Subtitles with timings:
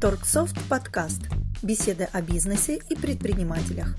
[0.00, 1.22] Торгсофт подкаст.
[1.62, 3.96] Беседы о бизнесе и предпринимателях.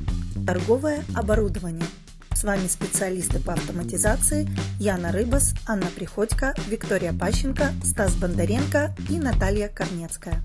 [0.48, 1.86] Торговое оборудование.
[2.34, 4.48] С вами специалисты по автоматизации
[4.80, 10.42] Яна Рыбас, Анна Приходько, Виктория Пащенко, Стас Бондаренко и Наталья Корнецкая.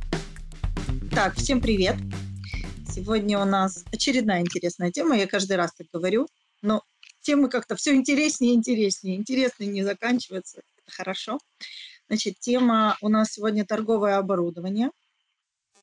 [1.14, 1.96] Так, всем привет.
[2.90, 5.16] Сегодня у нас очередная интересная тема.
[5.16, 6.26] Я каждый раз так говорю,
[6.62, 6.82] но
[7.20, 9.16] темы как-то все интереснее и интереснее.
[9.16, 10.62] Интересно не заканчивается.
[10.84, 11.38] Это хорошо.
[12.08, 14.90] Значит, тема у нас сегодня торговое оборудование.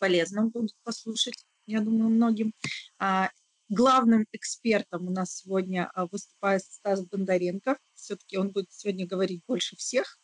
[0.02, 2.55] Полезно будет послушать, я думаю, многим.
[2.98, 3.30] А,
[3.70, 7.77] главным экспертом у нас сегодня а, выступает Стас Бондаренко.
[7.93, 10.17] Все-таки он будет сегодня говорить больше всех,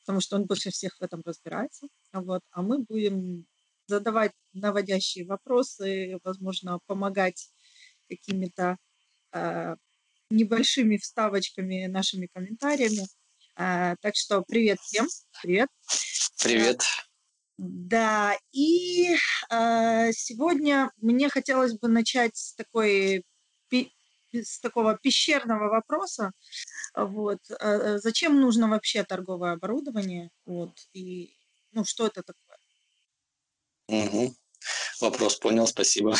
[0.00, 1.86] потому что он больше всех в этом разбирается.
[2.12, 2.42] Вот.
[2.50, 3.46] А мы будем
[3.86, 7.50] задавать наводящие вопросы, возможно, помогать
[8.10, 8.76] какими-то
[9.32, 9.76] э,
[10.28, 13.06] небольшими вставочками, нашими комментариями.
[13.56, 15.08] Э, так что привет всем.
[15.42, 15.70] Привет.
[16.36, 16.82] Привет.
[17.58, 19.16] Да, и
[19.50, 23.24] э, сегодня мне хотелось бы начать с такой
[24.32, 26.32] с такого пещерного вопроса.
[26.94, 27.38] Вот.
[27.60, 30.30] Э, зачем нужно вообще торговое оборудование?
[30.46, 30.72] Вот.
[30.94, 31.36] И
[31.72, 32.58] ну, что это такое?
[33.88, 34.34] Угу.
[35.00, 36.14] Вопрос понял, спасибо.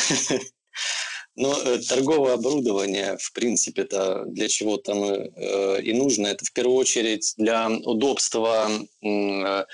[1.35, 6.27] Но ну, э, торговое оборудование, в принципе, это для чего там э, и нужно.
[6.27, 8.69] Это в первую очередь для удобства
[9.01, 9.65] э,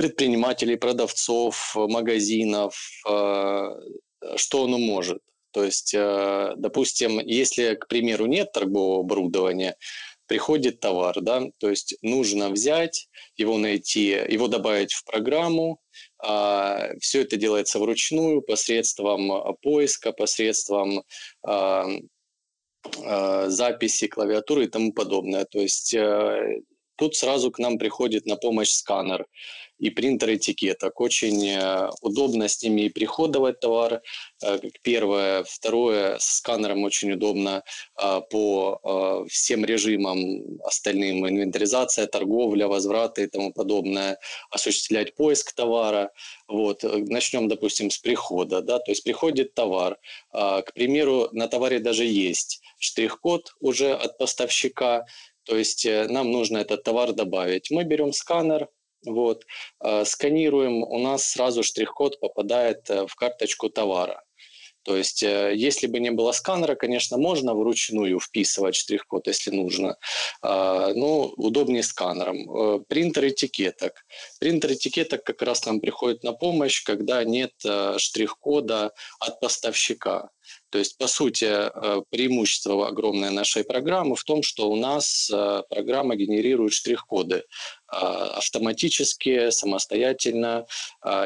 [0.00, 2.74] предпринимателей, продавцов, магазинов,
[3.06, 3.68] э,
[4.36, 5.20] что оно может.
[5.50, 9.76] То есть, э, допустим, если, к примеру, нет торгового оборудования,
[10.26, 15.80] приходит товар, да, то есть нужно взять, его найти, его добавить в программу,
[16.18, 21.02] а, все это делается вручную посредством а, поиска, посредством
[21.42, 21.88] а,
[23.48, 25.44] записи, клавиатуры и тому подобное.
[25.44, 26.60] То есть э,
[26.96, 29.26] тут сразу к нам приходит на помощь сканер
[29.80, 31.00] и принтер этикеток.
[31.00, 34.02] Очень э, удобно с ними и приходовать товар,
[34.44, 35.42] э, первое.
[35.44, 37.62] Второе, с сканером очень удобно
[38.00, 40.18] э, по всем режимам
[40.64, 41.26] остальным.
[41.26, 44.18] Инвентаризация, торговля, возвраты и тому подобное.
[44.50, 46.10] Осуществлять поиск товара.
[46.48, 46.82] Вот.
[46.82, 48.60] Начнем, допустим, с прихода.
[48.60, 48.78] Да?
[48.78, 49.98] То есть приходит товар.
[50.32, 55.06] К примеру, на товаре даже есть штрих-код уже от поставщика,
[55.44, 57.70] то есть нам нужно этот товар добавить.
[57.70, 58.68] Мы берем сканер,
[59.04, 59.44] вот,
[59.82, 64.22] э, сканируем, у нас сразу штрих-код попадает э, в карточку товара.
[64.82, 69.96] То есть, э, если бы не было сканера, конечно, можно вручную вписывать штрих-код, если нужно,
[70.42, 72.84] но удобнее сканером.
[72.84, 74.06] Принтер этикеток.
[74.38, 77.52] Принтер этикеток как раз нам приходит на помощь, когда нет
[77.98, 80.30] штрих-кода от поставщика.
[80.70, 85.62] То есть, по сути, э, преимущество огромное нашей программы в том, что у нас э,
[85.68, 87.42] программа генерирует штрих-коды э,
[87.90, 90.66] автоматически, самостоятельно,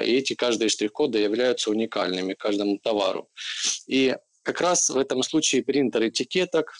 [0.03, 3.29] и эти каждые штрих-коды являются уникальными каждому товару.
[3.87, 6.79] И как раз в этом случае принтер этикеток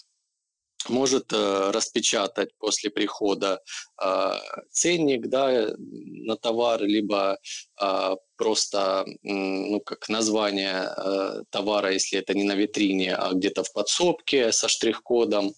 [0.89, 3.61] может э, распечатать после прихода
[4.03, 4.33] э,
[4.71, 7.39] ценник да, на товар, либо
[7.81, 13.73] э, просто ну, как название э, товара, если это не на витрине, а где-то в
[13.73, 15.55] подсобке со штрих-кодом.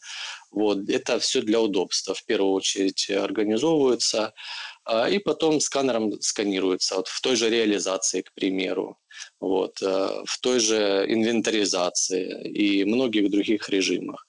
[0.51, 0.89] Вот.
[0.89, 3.27] Это все для удобства в первую очередь э,
[5.11, 8.99] и потом сканером сканируется вот в той же реализации, к примеру
[9.41, 9.87] вот, э,
[10.25, 14.27] в той же инвентаризации и многих других режимах.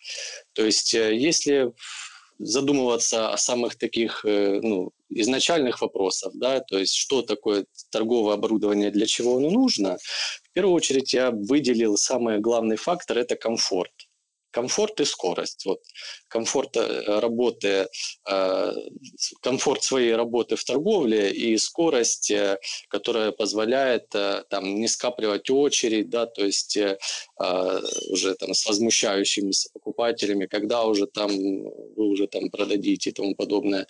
[0.54, 1.74] То есть, э, если
[2.40, 8.92] задумываться о самых таких э, ну, изначальных вопросах, да, то есть что такое торговое оборудование,
[8.92, 9.98] для чего оно нужно,
[10.44, 14.07] в первую очередь я выделил самый главный фактор– это комфорт
[14.58, 15.66] комфорт и скорость.
[15.66, 15.82] Вот
[16.28, 17.88] комфорт э, работы,
[18.28, 18.72] э,
[19.42, 22.58] комфорт своей работы в торговле и скорость, э,
[22.90, 24.10] которая позволяет
[24.50, 26.80] там не скапливать очередь, да, то есть
[28.10, 31.30] уже там с возмущающимися покупателями, когда уже там
[31.98, 33.86] вы уже там продадите и тому подобное.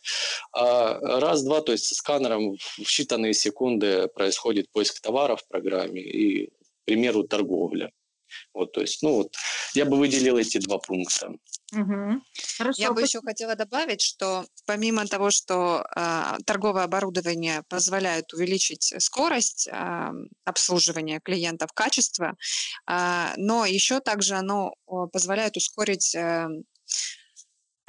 [0.52, 6.48] А раз-два, то есть с сканером в считанные секунды происходит поиск товара в программе и,
[6.48, 7.92] к примеру, торговля.
[8.54, 9.36] Вот, то есть, ну вот,
[9.74, 11.32] я бы выделил эти два пункта.
[11.74, 12.22] Угу.
[12.58, 12.82] Хорошо.
[12.82, 19.68] Я бы еще хотела добавить, что помимо того, что э, торговое оборудование позволяет увеличить скорость
[19.68, 20.12] э,
[20.46, 22.38] обслуживания клиентов, качество,
[22.90, 24.76] э, но еще также оно
[25.12, 26.48] позволяет ускорить э,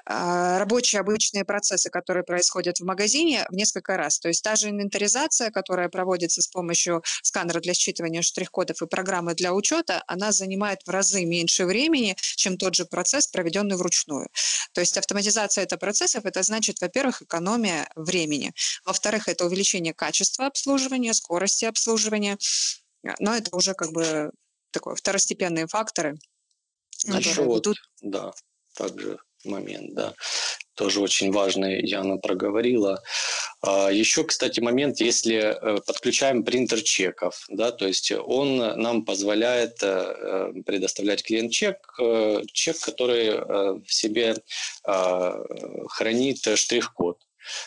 [0.08, 4.18] рабочие обычные процессы, которые происходят в магазине, в несколько раз.
[4.18, 9.34] То есть та же инвентаризация, которая проводится с помощью сканера для считывания штрих-кодов и программы
[9.34, 14.28] для учета, она занимает в разы меньше времени, чем тот же процесс, проведенный вручную.
[14.72, 18.54] То есть автоматизация этого процессов, это значит, во-первых, экономия времени.
[18.86, 22.38] Во-вторых, это увеличение качества обслуживания, скорости обслуживания.
[23.18, 24.30] Но это уже как бы
[24.70, 26.18] такое второстепенные факторы,
[27.06, 27.76] вот, ведут...
[28.00, 28.32] Да,
[28.74, 30.14] также момент, да.
[30.74, 33.02] Тоже очень важный, Яна проговорила.
[33.60, 39.82] А, еще, кстати, момент, если э, подключаем принтер чеков, да, то есть он нам позволяет
[39.82, 41.78] э, э, предоставлять клиент-чек,
[42.52, 43.40] чек, который
[43.82, 44.36] в себе
[44.84, 45.42] а,
[45.88, 47.18] хранит штрих-код.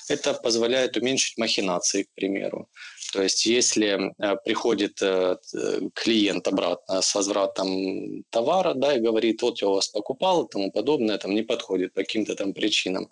[0.07, 2.69] Это позволяет уменьшить махинации, к примеру.
[3.11, 5.37] То есть если э, приходит э,
[5.93, 10.71] клиент обратно с возвратом товара, да, и говорит, вот я у вас покупал и тому
[10.71, 13.09] подобное, там не подходит по каким-то там причинам,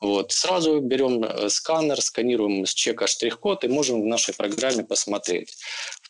[0.00, 5.56] вот, сразу берем э, сканер, сканируем с чека штрих-код и можем в нашей программе посмотреть,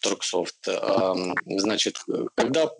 [0.03, 0.57] Торксофт.
[1.47, 1.99] Значит,
[2.35, 2.71] когда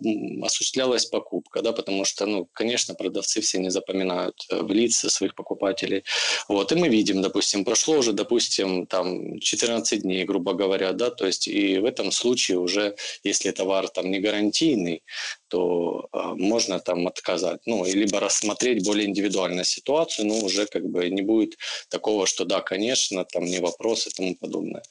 [0.43, 5.35] осуществлялась покупка, да, потому что, ну, конечно, продавцы все не запоминают э, в лица своих
[5.35, 6.03] покупателей.
[6.47, 11.25] Вот, и мы видим, допустим, прошло уже, допустим, там 14 дней, грубо говоря, да, то
[11.25, 15.03] есть и в этом случае уже, если товар там не гарантийный,
[15.47, 21.09] то э, можно там отказать, ну, либо рассмотреть более индивидуально ситуацию, но уже как бы
[21.09, 21.57] не будет
[21.89, 24.83] такого, что да, конечно, там не вопрос и тому подобное,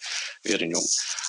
[0.44, 0.82] вернем.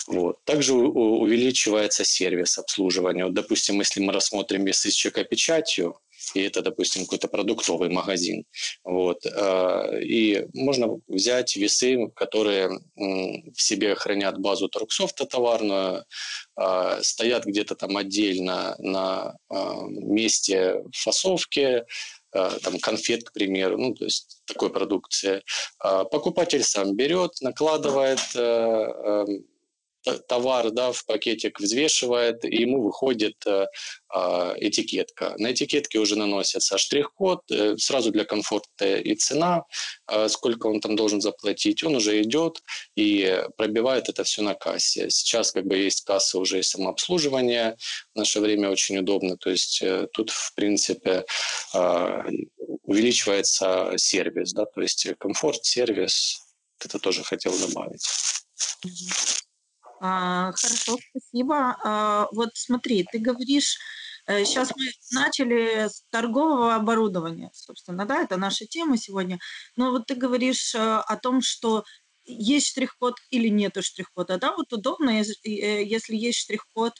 [0.07, 0.43] Вот.
[0.43, 3.25] Также увеличивается сервис обслуживания.
[3.25, 5.97] Вот, допустим, если мы рассмотрим весы с чекопечатью,
[6.33, 8.45] и это, допустим, какой-то продуктовый магазин.
[8.83, 9.25] Вот.
[9.25, 16.05] Э, и можно взять весы, которые в себе хранят базу торксофта товарную,
[16.59, 19.55] э, стоят где-то там отдельно на э,
[19.89, 21.83] месте фасовки,
[22.31, 25.43] там конфет, к примеру, ну, то есть такой продукции.
[25.77, 28.21] Покупатель сам берет, накладывает
[30.27, 33.67] товар да, в пакетик взвешивает, и ему выходит э,
[34.13, 35.35] э, этикетка.
[35.37, 39.63] На этикетке уже наносится штрих-код, э, сразу для комфорта и цена,
[40.11, 41.83] э, сколько он там должен заплатить.
[41.83, 42.61] Он уже идет
[42.95, 45.09] и пробивает это все на кассе.
[45.09, 47.77] Сейчас как бы есть касса уже и самообслуживание.
[48.13, 49.37] В наше время очень удобно.
[49.37, 51.25] То есть э, тут, в принципе,
[51.73, 52.23] э,
[52.83, 56.39] увеличивается сервис, да, то есть комфорт, сервис.
[56.79, 58.05] Это тоже хотел добавить.
[60.05, 61.77] А, хорошо, спасибо.
[61.81, 63.77] А, вот смотри, ты говоришь,
[64.27, 69.39] сейчас э, мы начали с торгового оборудования, собственно, да, это наша тема сегодня.
[69.77, 71.85] Но вот ты говоришь э, о том, что
[72.25, 75.23] есть штрих-код или нету штрих-кода, да, вот удобно, э,
[75.85, 76.93] если есть штрих-код,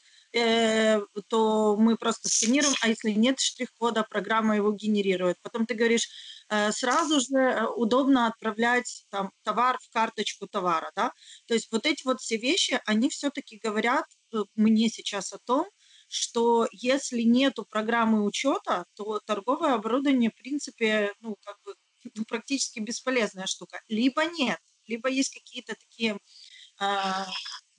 [1.27, 5.37] то мы просто сканируем, а если нет штрих-кода, программа его генерирует.
[5.43, 6.32] Потом ты говоришь, Э,
[6.71, 10.91] сразу же э, удобно отправлять там, товар в карточку товара.
[10.95, 11.11] Да?
[11.47, 15.67] То есть вот эти вот все вещи, они все-таки говорят э, мне сейчас о том,
[16.07, 21.75] что если нету программы учета, то торговое оборудование, в принципе, ну, как бы,
[22.15, 23.81] ну, практически бесполезная штука.
[23.87, 26.17] Либо нет, либо есть какие-то такие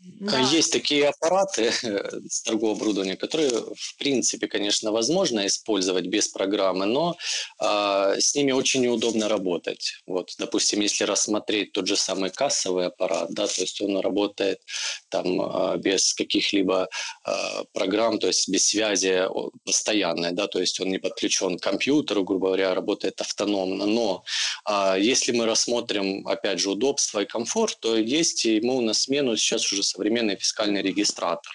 [0.04, 0.38] да.
[0.40, 1.72] Есть такие аппараты
[2.28, 7.16] с торгового оборудования, которые, в принципе, конечно, возможно использовать без программы, но
[7.60, 10.02] э, с ними очень неудобно работать.
[10.06, 14.60] Вот, допустим, если рассмотреть тот же самый кассовый аппарат, да, то есть он работает
[15.08, 16.88] там э, без каких-либо
[17.26, 17.32] э,
[17.72, 19.22] программ, то есть без связи
[19.64, 23.86] постоянной, да, то есть он не подключен к компьютеру, грубо говоря, работает автономно.
[23.86, 24.24] Но
[24.68, 29.72] э, если мы рассмотрим, опять же, удобство и комфорт, то есть ему на смену сейчас
[29.72, 31.52] уже современный фискальный регистратор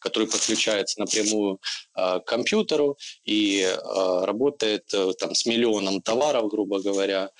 [0.00, 1.60] который подключается напрямую
[1.96, 7.30] э, к компьютеру и э, работает э, там, с миллионом товаров, грубо говоря,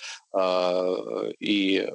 [1.39, 1.91] и э,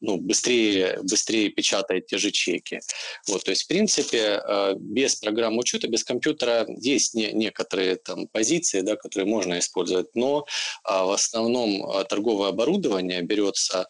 [0.00, 2.80] ну, быстрее, быстрее печатает те же чеки.
[3.28, 8.26] Вот, то есть, в принципе, э, без программы учета, без компьютера есть не, некоторые там,
[8.26, 10.46] позиции, да, которые можно использовать, но
[10.84, 13.88] э, в основном торговое оборудование берется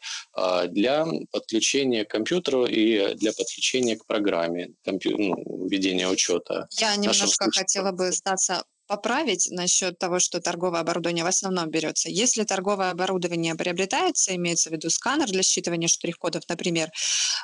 [0.69, 6.69] для подключения к компьютеру и для подключения к программе компью- ну, ведения учета.
[6.73, 12.09] Я немножко хотела бы сдаться поправить насчет того, что торговое оборудование в основном берется.
[12.09, 16.91] Если торговое оборудование приобретается, имеется в виду сканер для считывания штрих-кодов, например,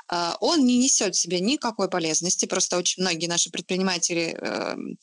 [0.09, 2.47] а, он не несет в себе никакой полезности.
[2.47, 4.99] Просто очень многие наши предприниматели эм,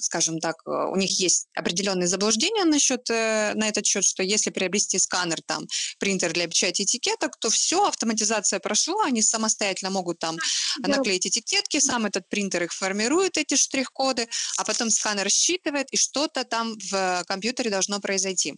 [0.00, 4.50] скажем так, э, у них есть определенные заблуждения насчет, э, на этот счет, что если
[4.50, 5.66] приобрести сканер, там,
[5.98, 10.36] принтер для печати этикеток, то все, автоматизация прошла, они самостоятельно могут там
[10.80, 10.96] да.
[10.96, 16.44] наклеить этикетки, сам этот принтер их формирует, эти штрих-коды, а потом сканер считывает, и что-то
[16.44, 18.54] там в компьютере должно произойти.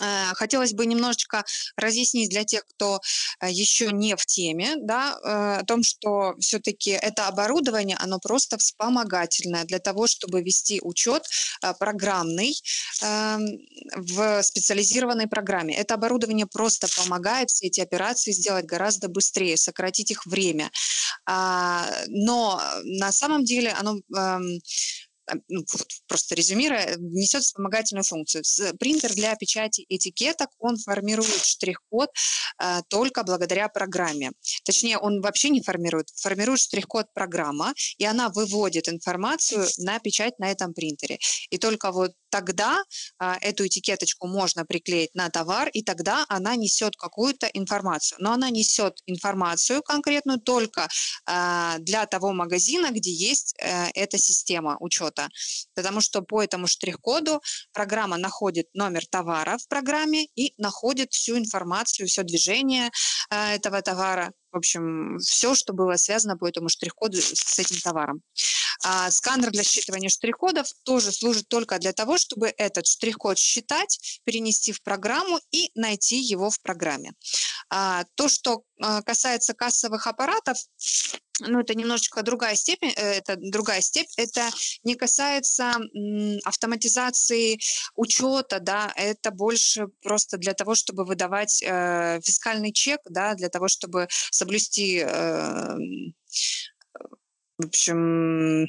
[0.00, 1.44] Э, хотелось бы немножечко
[1.76, 3.00] разъяснить для тех, кто
[3.40, 8.58] э, еще не в теме, да, э, о том, что все-таки это оборудование, оно просто
[8.58, 11.26] вспомогательное для того, чтобы вести учет
[11.78, 12.54] программный
[13.02, 13.58] эм,
[13.96, 15.76] в специализированной программе.
[15.76, 20.70] Это оборудование просто помогает все эти операции сделать гораздо быстрее, сократить их время.
[21.26, 24.60] А, но на самом деле оно эм,
[25.48, 25.64] ну,
[26.06, 28.42] просто резюмируя, несет вспомогательную функцию.
[28.78, 32.10] Принтер для печати этикеток, он формирует штрих-код
[32.62, 34.32] э, только благодаря программе.
[34.64, 40.50] Точнее, он вообще не формирует, формирует штрих-код программа, и она выводит информацию на печать на
[40.50, 41.18] этом принтере.
[41.50, 42.82] И только вот тогда
[43.18, 48.18] а, эту этикеточку можно приклеить на товар, и тогда она несет какую-то информацию.
[48.20, 50.88] Но она несет информацию конкретную только
[51.26, 55.21] а, для того магазина, где есть а, эта система учета.
[55.74, 57.40] Потому что по этому штрих-коду
[57.72, 62.90] программа находит номер товара в программе и находит всю информацию, все движение
[63.30, 68.22] а, этого товара, в общем, все, что было связано по этому штрих-коду с этим товаром.
[68.84, 74.72] А сканер для считывания штрих-кодов тоже служит только для того, чтобы этот штрих-код считать, перенести
[74.72, 77.12] в программу и найти его в программе.
[77.70, 80.58] А, то, что а, касается кассовых аппаратов,
[81.40, 84.50] ну, это немножечко другая степень, э, это другая степь, это
[84.84, 85.76] не касается
[86.44, 87.58] автоматизации
[87.96, 93.68] учета, да, это больше просто для того, чтобы выдавать э, фискальный чек, да, для того,
[93.68, 94.08] чтобы
[94.42, 95.76] соблюсти э,
[97.58, 98.66] в общем,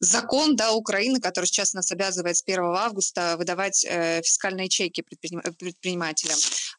[0.00, 5.42] закон да, Украины, который сейчас нас обязывает с 1 августа выдавать э, фискальные чеки предприним,
[5.54, 6.36] предпринимателям.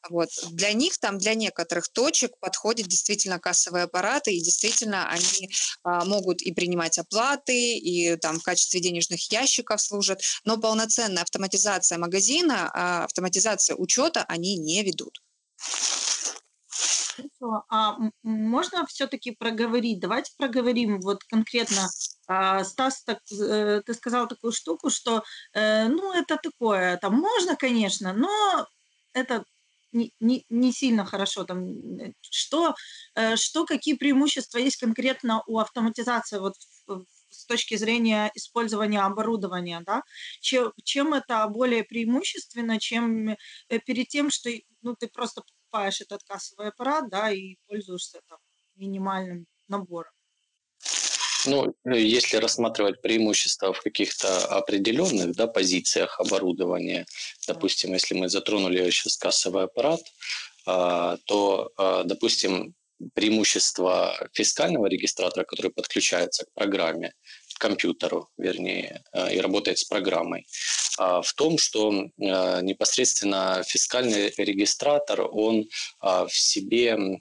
[0.09, 0.29] Вот.
[0.51, 6.41] Для них, там, для некоторых точек подходят действительно кассовые аппараты, и действительно они э, могут
[6.41, 13.03] и принимать оплаты, и там в качестве денежных ящиков служат, но полноценная автоматизация магазина, э,
[13.05, 15.21] автоматизация учета они не ведут.
[17.15, 17.63] Хорошо.
[17.69, 19.99] А можно все-таки проговорить?
[19.99, 21.87] Давайте проговорим вот конкретно.
[22.27, 27.55] А, Стас, так, э, ты сказал такую штуку, что, э, ну, это такое, там можно,
[27.55, 28.67] конечно, но
[29.13, 29.45] это
[29.91, 31.45] не, не, не сильно хорошо.
[31.45, 31.67] Там,
[32.21, 32.75] что,
[33.15, 36.55] э, что, какие преимущества есть конкретно у автоматизации вот
[37.29, 40.03] с точки зрения использования оборудования, да?
[40.41, 43.35] Чем, чем это более преимущественно, чем
[43.85, 44.49] перед тем, что
[44.81, 45.41] ну, ты просто
[45.75, 48.39] покупаешь этот кассовый аппарат, да, и пользуешься там
[48.75, 50.11] минимальным набором.
[51.45, 57.05] Ну, если рассматривать преимущества в каких-то определенных да, позициях оборудования,
[57.47, 60.01] допустим, если мы затронули сейчас кассовый аппарат,
[60.65, 62.73] а, то, а, допустим,
[63.13, 67.13] преимущество фискального регистратора, который подключается к программе,
[67.57, 70.47] компьютеру, вернее, а, и работает с программой,
[70.97, 75.65] в том, что непосредственно фискальный регистратор, он
[76.01, 77.19] в себе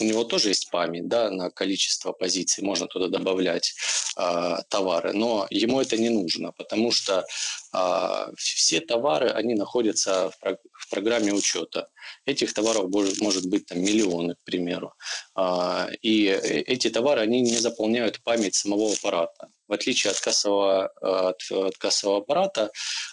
[0.00, 3.74] у него тоже есть память да, на количество позиций, можно туда добавлять
[4.18, 7.24] э, товары, но ему это не нужно, потому что
[7.72, 11.88] э, все товары, они находятся в, про- в программе учета.
[12.26, 14.92] Этих товаров может, может быть там миллионы, к примеру.
[15.36, 21.40] Э, и эти товары, они не заполняют память самого аппарата в отличие от кассового, от,
[21.50, 22.70] от кассового аппарата,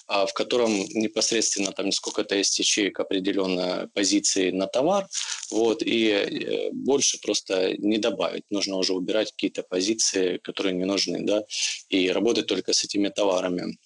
[0.08, 5.08] в котором непосредственно там сколько-то есть ячеек определенной позиции на товар,
[5.52, 8.44] вот, и э, больше просто не добавить.
[8.50, 11.44] Нужно уже убирать какие-то позиции, которые не нужны, да,
[11.90, 13.78] и работать только с этими товарами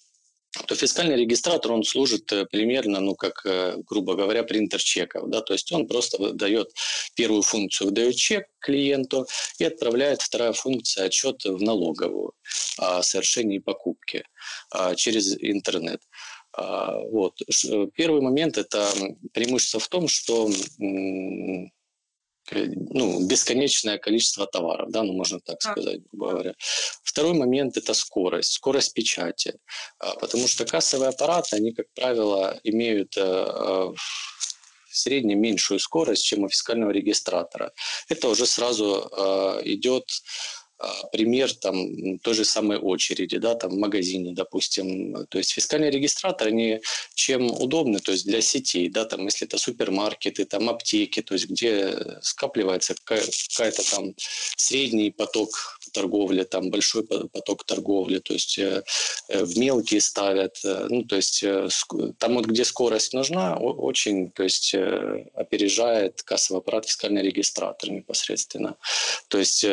[0.65, 5.41] то фискальный регистратор, он служит э, примерно, ну, как, э, грубо говоря, принтер чеков, да,
[5.41, 6.71] то есть он просто дает
[7.15, 9.25] первую функцию, выдает чек клиенту
[9.59, 12.33] и отправляет вторая функция отчет в налоговую
[12.77, 14.23] о совершении покупки
[14.71, 16.01] а, через интернет.
[16.53, 17.39] А, вот.
[17.95, 18.87] Первый момент– это
[19.33, 20.49] преимущество в том, что
[22.51, 26.53] ну, бесконечное количество товаров, да, ну, можно так сказать, грубо говоря.
[27.03, 29.59] Второй момент– это скорость, скорость печати,
[29.99, 33.93] а, потому что кассовые аппараты, они, как правило, имеют э, э,
[34.89, 37.71] в среднем меньшую скорость, чем у фискального регистратора.
[38.09, 40.05] Это уже сразу э, идет
[41.11, 45.25] пример там той же самой очереди, да, там в магазине, допустим.
[45.27, 46.79] То есть фискальные регистраторы, они
[47.15, 51.49] чем удобны, то есть для сетей, да, там, если это супермаркеты, там аптеки, то есть
[51.49, 54.13] где скапливается какая-то там
[54.55, 58.83] средний поток торговли, там большой поток торговли, то есть э,
[59.29, 61.43] э, в мелкие ставят, э, ну, то есть
[62.19, 64.75] там вот, где скорость нужна, очень, то есть
[65.33, 68.75] опережает кассовый аппарат фискальный регистратор непосредственно.
[69.27, 69.65] То есть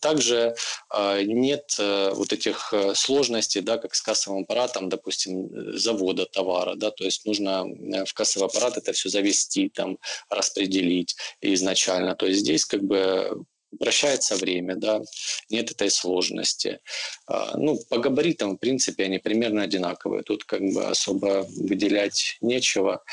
[0.00, 0.47] также
[0.90, 7.04] принципе, нет вот этих сложностей, да, как с кассовым аппаратом, допустим, завода товара, да, то
[7.04, 7.64] есть нужно
[8.04, 9.98] в кассовый аппарат это все завести, там,
[10.30, 12.14] распределить изначально.
[12.14, 15.02] То есть здесь как бы упрощается время, да,
[15.50, 16.80] нет этой сложности.
[17.26, 20.22] А, ну, по габаритам, в принципе, они примерно одинаковые.
[20.22, 23.04] Тут как бы особо выделять нечего.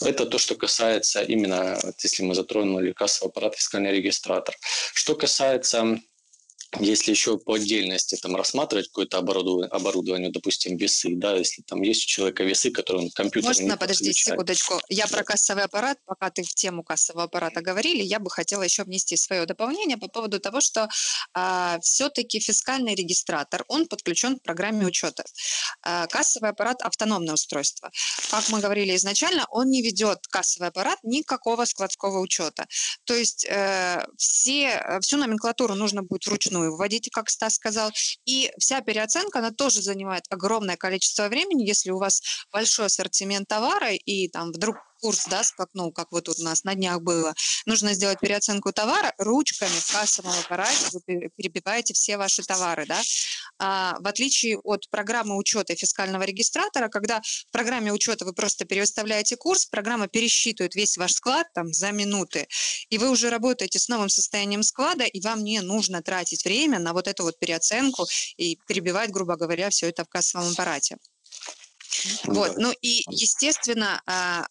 [0.00, 4.56] Это то, что касается именно, вот если мы затронули кассовый аппарат, фискальный регистратор.
[4.94, 6.00] Что касается
[6.80, 12.04] если еще по отдельности там рассматривать какое-то оборудование, оборудование, допустим, весы, да, если там есть
[12.04, 14.80] у человека весы, которые он компьютер Можно, подожди секундочку.
[14.88, 18.84] Я про кассовый аппарат, пока ты в тему кассового аппарата говорили, я бы хотела еще
[18.84, 20.88] внести свое дополнение по поводу того, что
[21.32, 25.24] а, все-таки фискальный регистратор, он подключен к программе учета.
[25.82, 27.90] А, кассовый аппарат– автономное устройство.
[28.30, 32.66] Как мы говорили изначально, он не ведет кассовый аппарат никакого складского учета.
[33.04, 37.90] То есть э, все, всю номенклатуру нужно будет вручную вручную вводите, как Стас сказал.
[38.26, 41.66] И вся переоценка, она тоже занимает огромное количество времени.
[41.66, 42.22] Если у вас
[42.52, 46.74] большой ассортимент товара и там вдруг курс, да, скакнул, как вот тут у нас на
[46.74, 47.34] днях было,
[47.66, 53.00] нужно сделать переоценку товара, ручками в кассовом аппарате вы перебиваете все ваши товары, да,
[53.58, 59.36] а, в отличие от программы учета фискального регистратора, когда в программе учета вы просто переставляете
[59.36, 62.46] курс, программа пересчитывает весь ваш склад там за минуты,
[62.90, 66.92] и вы уже работаете с новым состоянием склада, и вам не нужно тратить время на
[66.92, 70.96] вот эту вот переоценку и перебивать, грубо говоря, все это в кассовом аппарате.
[72.24, 74.46] Вот, ну и, естественно, а,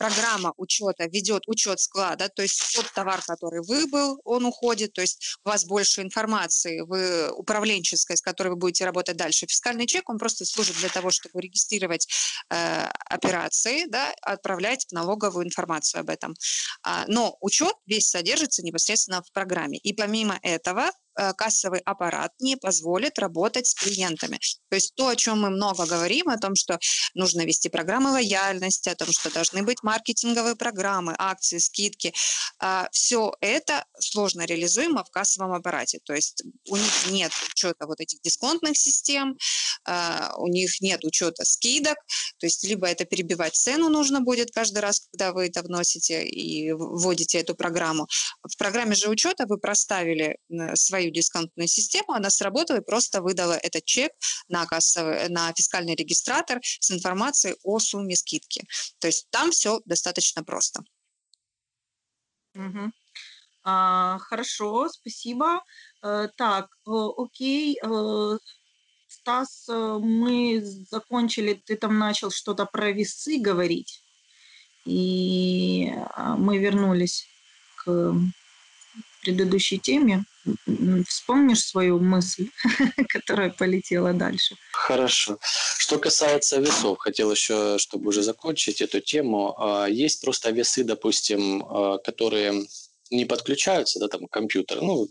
[0.00, 5.36] программа учета ведет учет склада, то есть тот товар, который выбыл, он уходит, то есть
[5.44, 9.46] у вас больше информации в управленческой, с которой вы будете работать дальше.
[9.46, 12.08] Фискальный чек, он просто служит для того, чтобы регистрировать
[12.48, 16.34] э, операции, да, отправлять в налоговую информацию об этом.
[16.82, 19.76] А, но учет весь содержится непосредственно в программе.
[19.76, 20.90] И помимо этого
[21.36, 24.38] кассовый аппарат не позволит работать с клиентами.
[24.68, 26.78] То есть то, о чем мы много говорим, о том, что
[27.14, 32.12] нужно вести программы лояльности, о том, что должны быть маркетинговые программы, акции, скидки,
[32.58, 36.00] а, все это сложно реализуемо в кассовом аппарате.
[36.04, 39.36] То есть у них нет учета вот этих дисконтных систем,
[39.84, 41.96] а, у них нет учета скидок,
[42.38, 46.72] то есть либо это перебивать цену нужно будет каждый раз, когда вы это вносите и
[46.72, 48.06] вводите эту программу.
[48.42, 50.36] В программе же учета вы проставили
[50.74, 54.12] свои свою дисконтную систему, она сработала и просто выдала этот чек
[54.48, 58.64] на, кассовый, на фискальный регистратор с информацией о сумме скидки.
[58.98, 60.82] То есть там все достаточно просто.
[63.62, 65.62] А, хорошо, спасибо.
[66.02, 67.78] А, так, окей.
[67.82, 68.36] А,
[69.08, 74.02] Стас, э, мы закончили, ты там начал что-то про весы говорить,
[74.84, 75.92] и
[76.38, 77.26] мы вернулись
[77.76, 78.14] к
[79.22, 80.24] предыдущей теме.
[81.08, 82.48] Вспомнишь свою мысль,
[83.08, 84.56] которая полетела дальше?
[84.72, 85.38] Хорошо.
[85.78, 89.54] Что касается весов, хотел еще, чтобы уже закончить эту тему.
[89.58, 92.66] А, есть просто весы, допустим, а, которые
[93.10, 95.08] не подключаются, да, там компьютер, ну,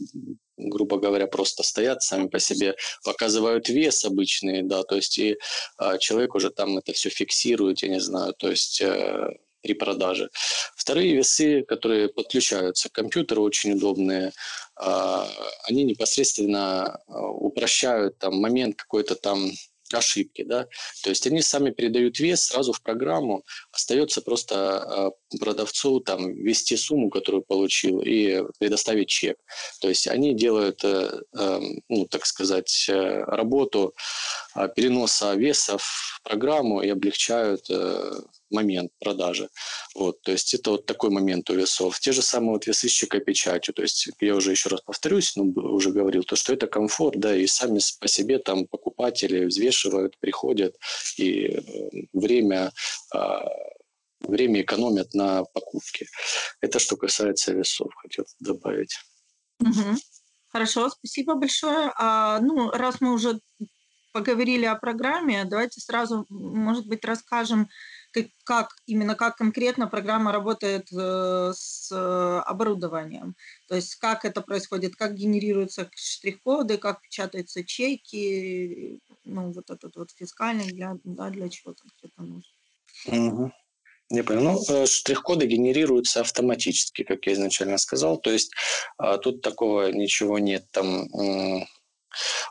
[0.58, 5.38] грубо говоря, просто стоят сами по себе, показывают вес обычный, да, то есть и
[5.80, 10.30] э, человек уже там это все фиксирует, я не знаю, то есть э, при продаже.
[10.76, 14.32] Вторые весы, которые подключаются к компьютеру, очень удобные,
[14.76, 15.28] а,
[15.64, 19.52] они непосредственно а, упрощают там, момент какой-то там
[19.94, 20.68] ошибки, да,
[21.04, 26.78] то есть они сами передают вес сразу в программу, остается просто а, продавцу там ввести
[26.78, 29.38] сумму, которую получил, и предоставить чек.
[29.82, 33.94] То есть они делают, э, эм, ну, так сказать, э, работу
[34.76, 39.50] переноса веса в программу и облегчают э, момент продажи.
[39.96, 42.00] Вот, то есть это вот такой момент у весов.
[42.00, 43.74] Те же самые вот весы с чекопечатью.
[43.74, 47.36] То есть я уже еще раз повторюсь, ну, уже говорил, то, что это комфорт, да,
[47.36, 50.76] и сами по себе там покупатели взвешивают, приходят,
[51.18, 51.62] и э,
[52.14, 52.72] время
[53.14, 53.46] а,
[54.22, 56.08] время экономят на покупке.
[56.62, 58.98] Это что касается весов, хотел добавить.
[59.60, 59.98] Угу.
[60.50, 61.92] Хорошо, спасибо большое.
[61.96, 63.40] А, ну, раз мы уже
[64.12, 67.70] поговорили о программе, давайте сразу, может быть, расскажем,
[68.12, 73.36] как, как именно как конкретно программа работает э, с э, оборудованием.
[73.68, 80.10] То есть как это происходит, как генерируются штрих-коды, как печатаются чеки, ну вот этот вот
[80.12, 82.52] фискальный для, да, для чего конкретно нужно.
[83.06, 83.52] Угу.
[84.12, 84.42] Я понял.
[84.42, 88.18] Ну, э, штрих-коды генерируются автоматически, как я изначально сказал.
[88.18, 88.52] То есть
[88.98, 91.64] а, тут такого ничего нет там а,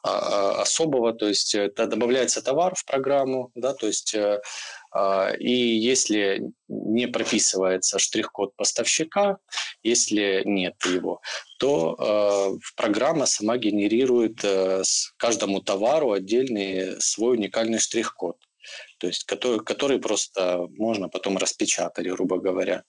[0.05, 4.15] а, особого, то есть это добавляется товар в программу, да, то есть
[4.91, 9.39] а, и если не прописывается штрих-код поставщика
[9.83, 11.21] Если нет его,
[11.59, 14.83] то э, программа сама генерирует э,
[15.17, 18.37] каждому товару отдельный свой уникальный штрих-код
[18.99, 22.85] то есть который, который просто можно потом распечатать, грубо говоря.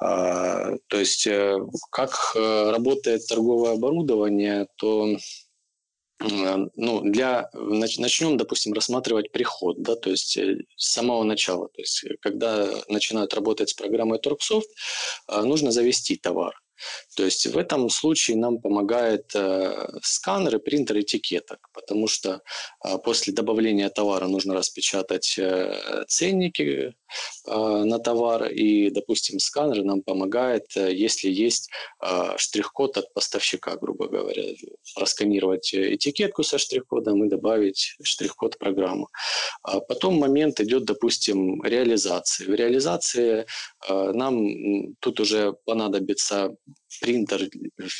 [0.00, 1.58] А, то есть э,
[1.90, 5.16] как э, работает торговое оборудование, то
[6.22, 11.68] ну, для, начнем, допустим, рассматривать приход, да, то есть э, с самого начала.
[11.68, 14.68] То есть когда начинают работать с программой Торксофт,
[15.28, 16.54] нужно завести товар.
[17.20, 22.40] То есть в этом случае нам помогает э, сканер и принтер этикеток, потому что
[22.82, 26.94] э, после добавления товара нужно распечатать э, ценники
[27.46, 31.68] э, на товар, и, допустим, сканер нам помогает, э, если есть
[32.02, 34.42] э, штрих-код от поставщика, грубо говоря,
[34.94, 39.08] просканировать этикетку со штрих-кодом и добавить штрих-код в программу.
[39.62, 42.46] А потом момент идет, допустим, реализации.
[42.46, 43.44] В реализации
[43.86, 46.56] э, нам тут уже понадобится
[47.00, 47.48] принтер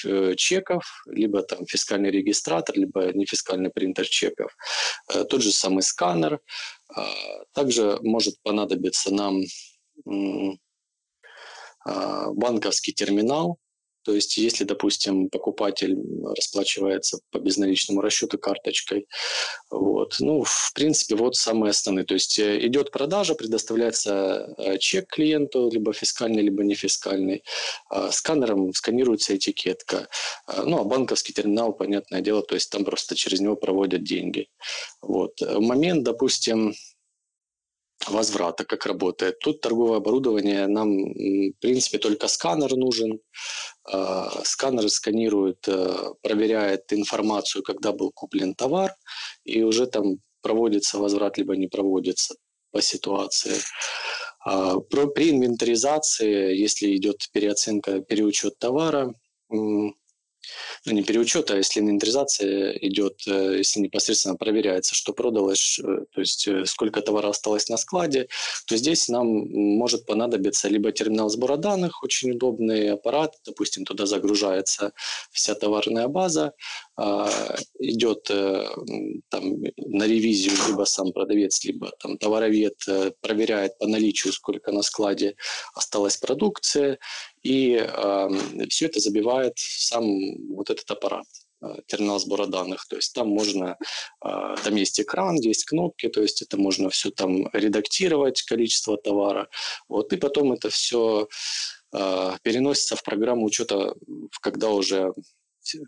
[0.04, 4.56] э, чеков, либо там фискальный регистратор, либо нефискальный принтер чеков,
[5.12, 6.40] э, тот же самый сканер.
[6.94, 7.06] А,
[7.52, 9.42] также может понадобиться нам
[11.84, 13.58] а, банковский терминал,
[14.04, 15.96] то есть, если, допустим, покупатель
[16.36, 19.06] расплачивается по безналичному расчету карточкой,
[19.70, 22.04] вот, ну, в принципе, вот самые основные.
[22.04, 27.44] То есть, э, идет продажа, предоставляется э, чек клиенту, либо фискальный, либо нефискальный.
[27.90, 30.08] А сканером сканируется этикетка.
[30.46, 34.48] А, ну, а банковский терминал, понятное дело, то есть там просто через него проводят деньги.
[35.02, 35.40] Вот.
[35.40, 36.74] Момент, допустим,
[38.08, 39.38] возврата, как работает.
[39.40, 43.20] Тут торговое оборудование, нам, в принципе, только сканер нужен.
[43.84, 48.94] А, сканер сканирует, э, проверяет информацию, когда был куплен товар,
[49.44, 52.34] и уже там проводится возврат, либо не проводится
[52.72, 53.56] по ситуации.
[54.44, 59.12] А, при инвентаризации, если идет переоценка, переучет товара,
[60.86, 66.20] ну, не переучет, а если инвентаризация идет, э, если непосредственно проверяется, что продалось, э, то
[66.20, 68.28] есть э, сколько товара осталось на складе,
[68.66, 74.92] то здесь нам может понадобиться либо терминал сбора данных, очень удобный аппарат, допустим, туда загружается
[75.30, 76.52] вся товарная база,
[76.96, 77.30] а,
[77.78, 82.76] идет там на ревизию либо сам продавец, либо там товаровед
[83.20, 85.34] проверяет по наличию, сколько на складе
[85.74, 86.98] осталось продукции,
[87.42, 88.28] и э,
[88.68, 90.04] все это забивает сам
[90.54, 91.26] вот этот аппарат
[91.62, 92.86] э, терминал сбора данных.
[92.88, 93.76] То есть там можно,
[94.24, 99.48] э, там есть экран, есть кнопки, то есть это можно все там редактировать, количество товара.
[99.88, 101.28] Вот, и потом это все
[101.92, 103.94] э, переносится в программу учета,
[104.42, 105.12] когда уже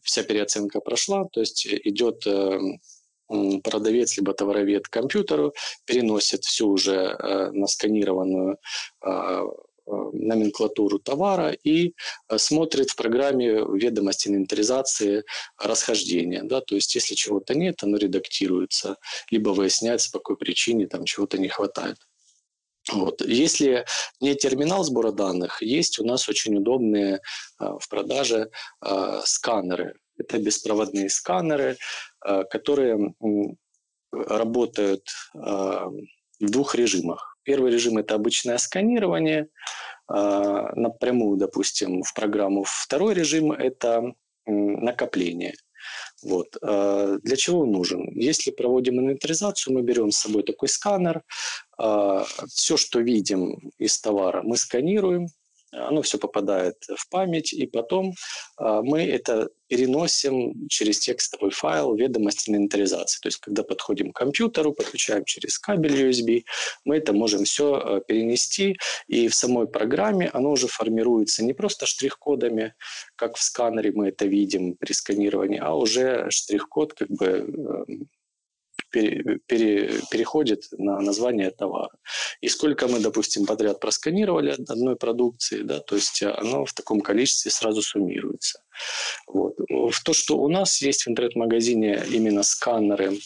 [0.03, 2.59] вся переоценка прошла, то есть идет э,
[3.62, 8.59] продавец либо товаровед к компьютеру, переносит всю уже э, насканированную
[9.05, 9.43] э, Э,
[9.87, 11.95] номенклатуру товара и
[12.29, 15.25] э, смотрит в программе ведомости инвентаризации
[15.59, 16.42] расхождения.
[16.45, 16.61] Да?
[16.61, 18.97] То есть если чего-то нет, оно редактируется,
[19.31, 21.97] либо выясняется, по какой причине там чего-то не хватает.
[22.92, 23.21] Вот.
[23.23, 23.85] Если
[24.21, 27.21] не терминал сбора данных, есть у нас очень удобные
[27.61, 28.51] э, в продаже
[29.25, 29.95] сканеры.
[30.18, 31.79] Это беспроводные сканеры,
[32.21, 33.14] которые
[34.12, 35.92] работают в
[36.38, 37.32] двух режимах.
[37.42, 39.48] Первый режим– это обычное сканирование
[40.09, 42.64] э, напрямую, допустим, в программу.
[42.66, 44.14] Второй режим– это
[44.46, 45.55] накопление.
[46.22, 46.57] Вот.
[46.62, 48.09] Э, для чего он нужен?
[48.14, 51.22] Если проводим инвентаризацию, мы берем с собой такой сканер.
[51.81, 55.28] Э, все, что видим из товара, мы сканируем,
[55.72, 58.12] оно все попадает в память, и потом
[58.56, 63.20] а, мы это переносим через текстовый файл ведомости инвентаризации.
[63.22, 66.44] То есть, когда подходим к компьютеру, подключаем через кабель USB,
[66.85, 71.87] мы это можем все а, перенести, и в самой программе оно уже формируется не просто
[71.87, 72.74] штрих-кодами,
[73.16, 78.08] как в сканере мы это видим при сканировании, а уже штрих-код как бы эм,
[78.90, 81.90] пере, пере, переходит на название товара.
[82.40, 87.50] И сколько мы, допустим, подряд просканировали одной продукции, да, то есть оно в таком количестве
[87.50, 88.62] сразу суммируется.
[89.26, 89.54] Вот.
[89.68, 93.18] В то, что у нас есть в интернет-магазине именно сканеры,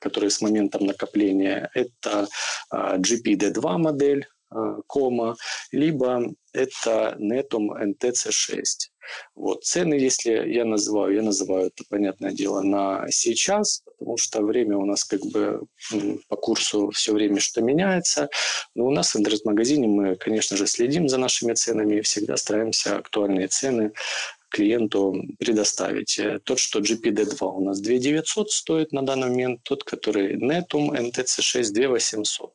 [0.00, 2.26] которые с моментом накопления, это
[2.70, 5.36] а, GPD2 модель, а, кома,
[5.70, 8.91] либо это Netum NTC6.
[9.34, 9.64] Вот.
[9.64, 14.84] Цены, если я называю, я называю это, понятное дело, на сейчас, потому что время у
[14.84, 15.62] нас как бы
[16.28, 18.28] по курсу все время что меняется.
[18.74, 22.96] Но у нас в интернет-магазине мы, конечно же, следим за нашими ценами и всегда стараемся
[22.96, 23.92] актуальные цены
[24.50, 26.20] клиенту предоставить.
[26.44, 32.52] Тот, что GPD2 у нас 2900 стоит на данный момент, тот, который Netum NTC6 2800.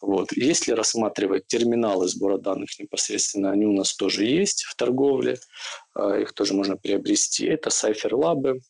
[0.00, 0.32] Вот.
[0.32, 5.38] Если рассматривать терминалы сбора данных непосредственно, они у нас тоже есть в торговле,
[5.94, 7.46] а, их тоже можно приобрести.
[7.46, 8.60] Это Cypher Lab,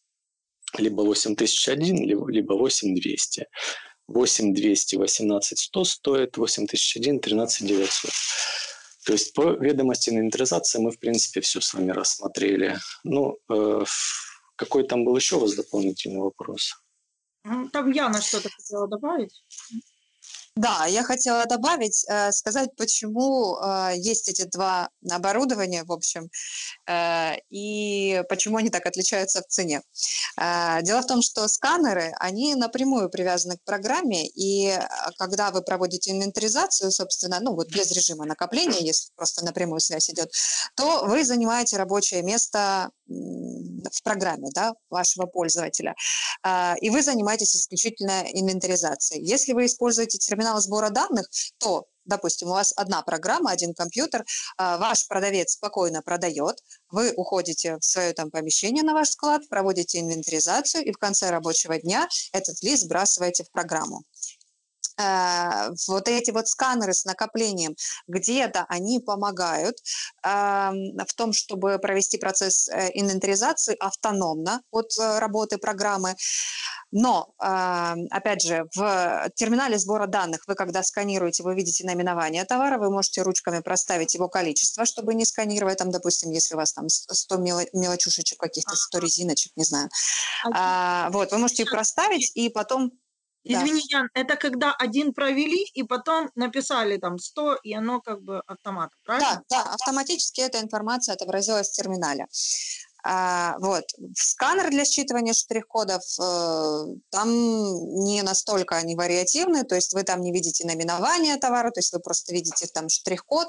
[0.77, 3.47] либо 8001, либо 8200.
[4.09, 8.11] 8200 18100 стоит, 8001 13900.
[9.05, 12.79] То есть по ведомости инвентаризации мы, в принципе, все с вами рассмотрели.
[13.05, 13.85] Ну, э,
[14.57, 16.75] какой там был еще у вас дополнительный вопрос?
[17.45, 19.43] Ну, там Яна что-то хотела добавить.
[20.59, 26.31] Да, я хотела добавить, э, сказать, почему э, есть эти два оборудования, в общем,
[26.89, 29.83] э, и почему они так отличаются в цене.
[30.83, 34.77] Дело в том, что сканеры, они напрямую привязаны к программе, и
[35.19, 40.33] когда вы проводите инвентаризацию, собственно, ну вот без режима накопления, если просто напрямую связь идет,
[40.77, 45.95] то вы занимаете рабочее место в программе да, вашего пользователя,
[46.81, 49.25] и вы занимаетесь исключительно инвентаризацией.
[49.25, 51.27] Если вы используете терминал сбора данных,
[51.59, 54.25] то допустим, у вас одна программа, один компьютер,
[54.57, 56.57] а, ваш продавец спокойно продает,
[56.91, 61.79] вы уходите в свое там помещение на ваш склад, проводите инвентаризацию и в конце рабочего
[61.79, 64.03] дня этот лист сбрасываете в программу.
[64.99, 67.77] Э, вот эти вот сканеры с накоплением,
[68.09, 69.77] где-то они помогают
[70.23, 76.17] в том, чтобы провести процесс э, инвентаризации автономно от э, работы программы.
[76.91, 82.91] Но, опять же, в терминале сбора данных вы, когда сканируете, вы видите наименование товара, вы
[82.91, 87.37] можете ручками проставить его количество, чтобы не сканировать, там, допустим, если у вас там 100
[87.75, 89.91] мелочушечек каких-то, 100 резиночек, не знаю.
[90.55, 92.93] А, вот, вы можете их проставить и потом
[93.49, 93.99] Извини, да.
[93.99, 98.91] Ян, это когда один провели и потом написали там 100, и оно как бы автомат,
[99.05, 99.43] правильно?
[99.49, 102.27] Да, да, автоматически эта информация отобразилась в терминале.
[103.05, 103.85] А, вот.
[104.15, 107.31] Сканер для считывания штрих-кодов, э, там
[108.05, 112.01] не настолько они вариативны, то есть вы там не видите наименование товара, то есть вы
[112.01, 113.49] просто видите там штрих-код,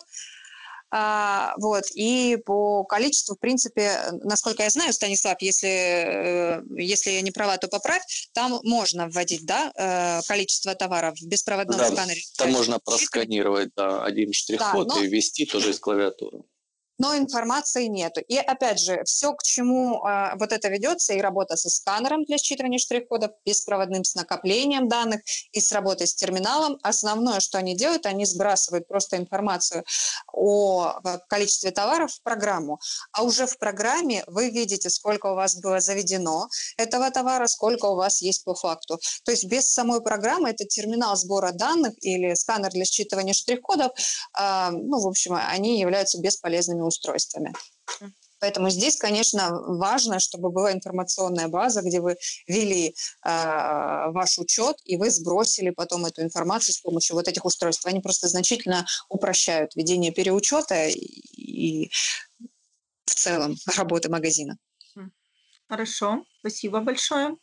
[0.92, 1.84] вот.
[1.94, 3.92] И по количеству, в принципе,
[4.24, 8.02] насколько я знаю, Станислав, если, э, если я не права, то поправь,
[8.34, 12.22] там можно вводить да, э, количество товаров в беспроводном да, сканере.
[12.38, 15.02] Там можно просканировать да, один штрих-код да, но...
[15.04, 16.42] и ввести тоже из клавиатуры
[17.00, 18.20] но информации нету.
[18.20, 22.36] И опять же, все, к чему э, вот это ведется, и работа со сканером для
[22.36, 25.22] считывания штрих-кодов, беспроводным с накоплением данных
[25.54, 29.86] и с работой с терминалом, основное, что они делают, они сбрасывают просто информацию
[30.34, 32.80] о количестве товаров в программу,
[33.14, 37.96] а уже в программе вы видите, сколько у вас было заведено этого товара, сколько у
[37.96, 39.00] вас есть по факту.
[39.24, 43.94] То есть без самой программы это терминал сбора данных или сканер для считывания штрих-кодов,
[44.38, 47.54] э, ну, в общем, они являются бесполезными устройствами.
[48.40, 52.16] Поэтому здесь, конечно, важно, чтобы была информационная база, где вы
[52.48, 57.86] вели э, ваш учет, и вы сбросили потом эту информацию с помощью вот этих устройств.
[57.86, 61.92] Они просто значительно упрощают ведение переучета и, и
[63.06, 64.58] в целом работы магазина.
[65.68, 67.36] Хорошо, спасибо большое.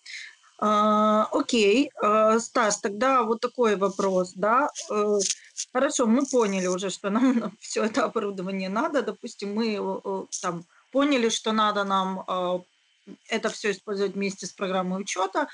[0.59, 4.69] А, окей, а, Стас, тогда вот такой вопрос, да.
[5.57, 9.03] Э, хорошо, мы поняли уже, что нам все это оборудование надо.
[9.03, 12.63] Допустим, мы э, э, там поняли, что надо нам а,
[13.29, 15.49] это все использовать вместе с программой учета.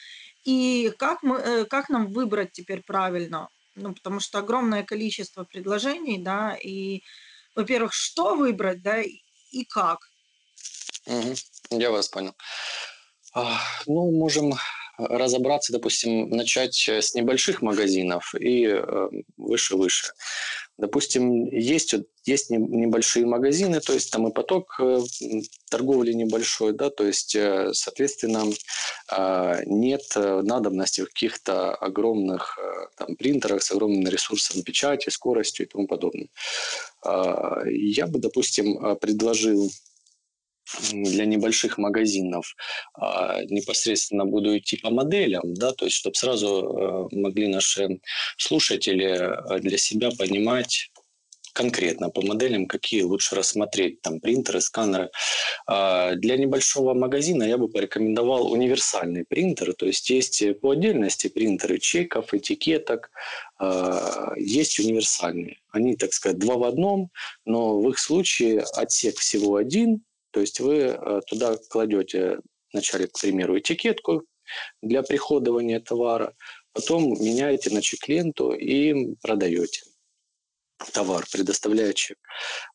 [0.44, 3.48] И как, мы, как нам выбрать теперь правильно?
[3.74, 7.02] Ну, потому что огромное количество предложений, да, и,
[7.56, 9.98] во-первых, что выбрать, да, и как.
[11.06, 11.34] Угу,
[11.70, 12.34] я вас понял.
[13.86, 14.54] Ну, можем
[14.98, 20.12] разобраться, допустим, начать э, с небольших магазинов и э, выше-выше.
[20.78, 25.00] Допустим, есть, есть небольшие магазины, то есть там и поток э,
[25.70, 27.36] торговли небольшой, да, то есть,
[27.72, 28.44] соответственно,
[29.66, 32.58] нет надобности в каких-то огромных
[32.96, 36.28] там, принтерах с огромным ресурсом печати, скоростью и тому подобное.
[37.04, 39.70] Я бы, допустим, предложил
[40.92, 42.54] для небольших магазинов
[42.94, 48.00] а, непосредственно буду идти по моделям, да, то есть чтобы сразу э, могли наши
[48.36, 50.90] слушатели э, для себя понимать
[51.52, 55.10] конкретно по моделям, какие лучше рассмотреть, там принтеры, сканеры.
[55.66, 61.78] А, для небольшого магазина я бы порекомендовал универсальный принтер, то есть есть по отдельности принтеры
[61.78, 63.10] чеков, этикеток,
[63.58, 65.58] а, есть универсальные.
[65.70, 67.10] Они, так сказать, два в одном,
[67.44, 72.38] но в их случае отсек всего один, то есть вы э, туда кладете
[72.72, 74.22] вначале, к примеру, этикетку
[74.82, 76.34] для приходования товара,
[76.72, 79.82] потом меняете на чек-ленту и продаете.
[80.92, 82.18] товар, предоставляя чек.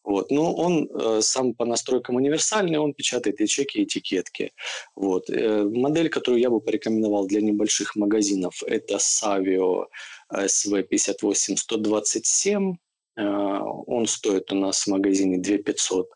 [0.03, 0.31] Вот.
[0.31, 4.53] Но он э, сам по настройкам универсальный, он печатает и чеки, и этикетки.
[4.95, 5.29] Вот.
[5.29, 9.87] Э, модель, которую я бы порекомендовал для небольших магазинов, это Savio
[10.33, 12.75] SV58127.
[13.17, 16.07] Э, он стоит у нас в магазине 2500.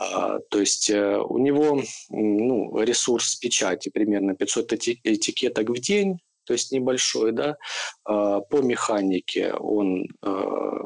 [0.00, 6.54] А, то есть э, у него ну, ресурс печати примерно 500 этикеток в день, то
[6.54, 7.58] есть небольшой, да.
[8.04, 10.78] А, по механике он э,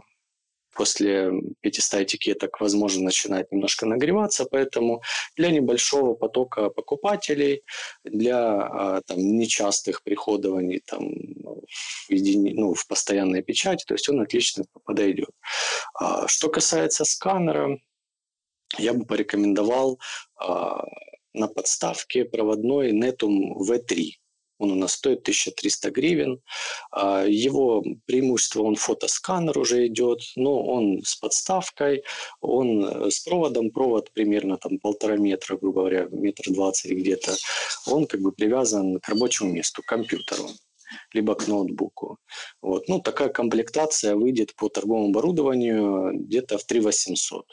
[0.75, 5.01] после 500 этикеток, возможно, начинает немножко нагреваться, поэтому
[5.37, 7.63] для небольшого потока покупателей,
[8.03, 11.09] для а, там, нечастых приходований там,
[12.09, 12.53] в, едини...
[12.55, 15.31] ну, в постоянной печати, то есть он отлично подойдет.
[16.27, 17.79] Что касается сканера,
[18.79, 20.01] я бы порекомендовал
[21.35, 24.13] на подставке проводной Netum V3.
[24.59, 26.41] Он у нас стоит 1300 гривен.
[26.93, 32.05] А, его преимущество, он фотосканер уже идет, но он с подставкой,
[32.41, 37.35] он э, с проводом, провод примерно там полтора метра, грубо говоря, метр двадцать где-то.
[37.87, 40.49] Он как бы привязан к рабочему месту, к компьютеру
[41.13, 42.19] либо к ноутбуку.
[42.63, 42.89] Вот.
[42.89, 47.47] Ну, такая комплектация выйдет по торговому оборудованию где-то в 3 800.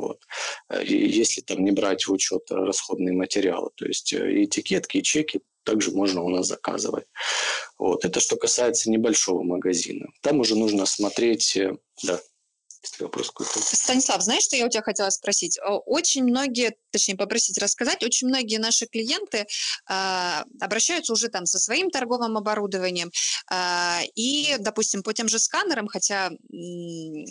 [0.00, 0.20] Вот.
[0.68, 5.40] Э, если там не брать в учет расходные материалы, то есть э, этикетки, и чеки
[5.64, 7.06] также можно у нас заказывать.
[7.78, 8.04] Вот.
[8.04, 10.06] Это что касается небольшого магазина.
[10.22, 12.20] Там уже нужно смотреть, э, да.
[13.74, 15.58] Станислав, знаешь, что я у тебя хотела спросить?
[15.86, 21.90] Очень многие, точнее попросить рассказать, очень многие наши клиенты э, обращаются уже там со своим
[21.90, 23.10] торговым оборудованием
[23.50, 26.30] э, и, допустим, по тем же сканерам, хотя...
[26.52, 27.26] М-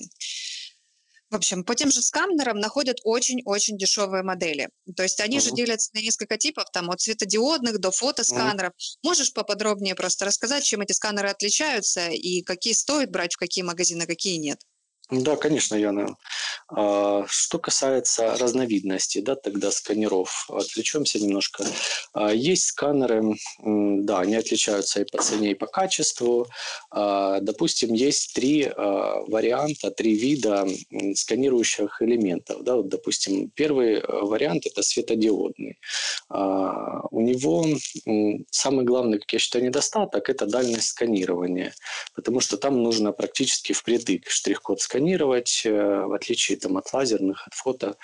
[1.35, 4.69] в общем, по тем же сканерам находят очень-очень дешевые модели.
[4.95, 5.41] То есть они uh-huh.
[5.41, 8.71] же делятся на несколько типов, там от светодиодных до фотосканеров.
[8.71, 8.99] Uh-huh.
[9.03, 14.05] Можешь поподробнее просто рассказать, чем эти сканеры отличаются и какие стоит брать в какие магазины,
[14.05, 14.61] какие нет?
[15.11, 16.17] Да, конечно, Яна.
[16.67, 21.63] А, что касается разновидностей, да, тогда сканеров, отвлечемся немножко.
[22.13, 26.47] А, есть сканеры, да, они отличаются и по цене, и по качеству.
[26.89, 30.67] А, допустим, есть три варианта, три вида
[31.13, 32.63] сканирующих элементов.
[32.63, 35.77] Да, вот, допустим, первый вариант– это светодиодный.
[36.29, 37.65] У него
[38.49, 41.75] самый главный, как я считаю, недостаток– это дальность сканирования,
[42.15, 47.45] потому что там нужно практически впритык штрих-код сканирования сканировать, э, в отличие там, от лазерных,
[47.47, 47.97] от фото,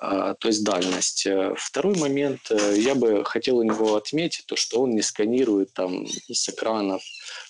[0.00, 1.26] а, то есть дальность.
[1.26, 5.72] Э, второй момент, э, я бы хотел у него отметить, то, что он не сканирует
[5.72, 7.02] там, с экранов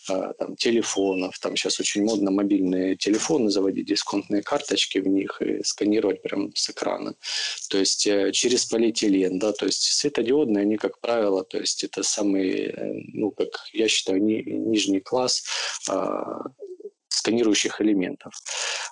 [0.06, 1.38] там, телефонов.
[1.38, 6.70] Там сейчас очень модно мобильные телефоны заводить, дисконтные карточки в них и сканировать прямо с
[6.70, 7.14] экрана.
[7.68, 12.74] То есть через полиэтилен, да, то есть светодиодные, они, как правило, то есть это самый,
[13.12, 15.44] ну, как я считаю, ни, нижний класс
[15.88, 16.40] а,
[17.08, 18.34] сканирующих элементов.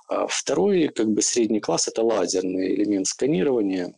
[0.09, 3.95] А второй, как бы средний класс, это лазерный элемент сканирования.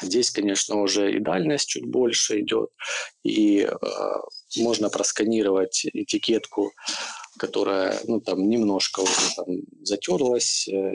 [0.00, 2.70] Здесь, конечно, уже и дальность чуть больше идет,
[3.24, 3.76] и э,
[4.58, 6.72] можно просканировать этикетку
[7.38, 9.46] которая, ну, там, немножко уже там
[9.82, 10.92] затерлась э,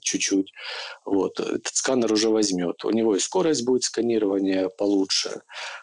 [0.00, 0.52] чуть-чуть.
[1.04, 1.40] Вот.
[1.40, 2.84] Этот сканер уже возьмет.
[2.84, 5.42] У него и скорость будет сканирования получше.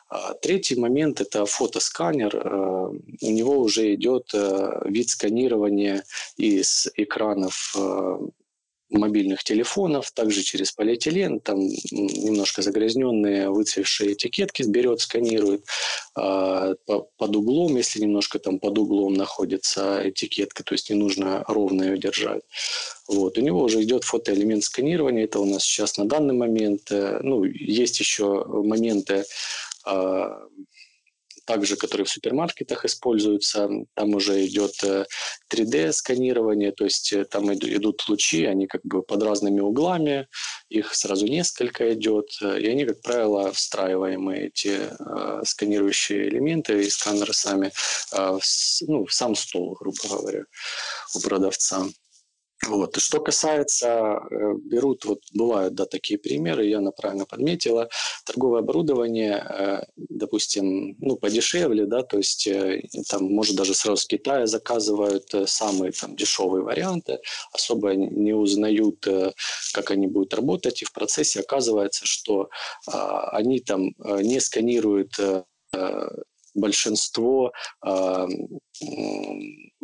[0.10, 2.36] А третий момент– это фотосканер.
[2.36, 2.90] Э,
[3.22, 6.04] у него уже идет э, вид сканирования
[6.38, 7.76] из экранов
[8.90, 15.66] мобильных телефонов, также через полиэтилен, там немножко загрязненные выцвевшие этикетки берет, сканирует
[16.18, 21.84] э, под углом, если немножко там под углом находится этикетка, то есть не нужно ровно
[21.84, 22.42] ее держать.
[23.08, 23.38] Вот.
[23.38, 26.92] У него уже идет фотоэлемент сканирования, это у нас сейчас на данный момент.
[26.92, 29.26] Э, ну, есть еще моменты
[29.88, 30.30] э,
[31.46, 33.70] также, которые в супермаркетах используются.
[33.94, 34.74] Там уже идет
[35.50, 40.28] 3D-сканирование, э, то есть э, там идут лучи, они как бы под разными углами,
[40.70, 44.90] их сразу несколько идет, э, и они, как правило, встраиваемые, эти
[45.44, 47.72] сканирующие элементы и сканеры сами
[48.88, 50.46] ну, в сам стол, грубо говоря,
[51.14, 51.86] у продавца.
[52.64, 52.98] Вот.
[52.98, 53.88] И что касается,
[54.32, 57.90] э, берут, вот бывают, да, такие примеры, я правильно подметила,
[58.26, 64.06] торговое оборудование, э, допустим, ну, подешевле, да, то есть э, там, может, даже сразу с
[64.06, 67.20] Китая заказывают самые там дешевые варианты,
[67.52, 69.06] особо не узнают,
[69.74, 72.50] как они будут работать, и в процессе оказывается, что
[72.88, 75.14] они там не сканируют
[76.54, 77.52] большинство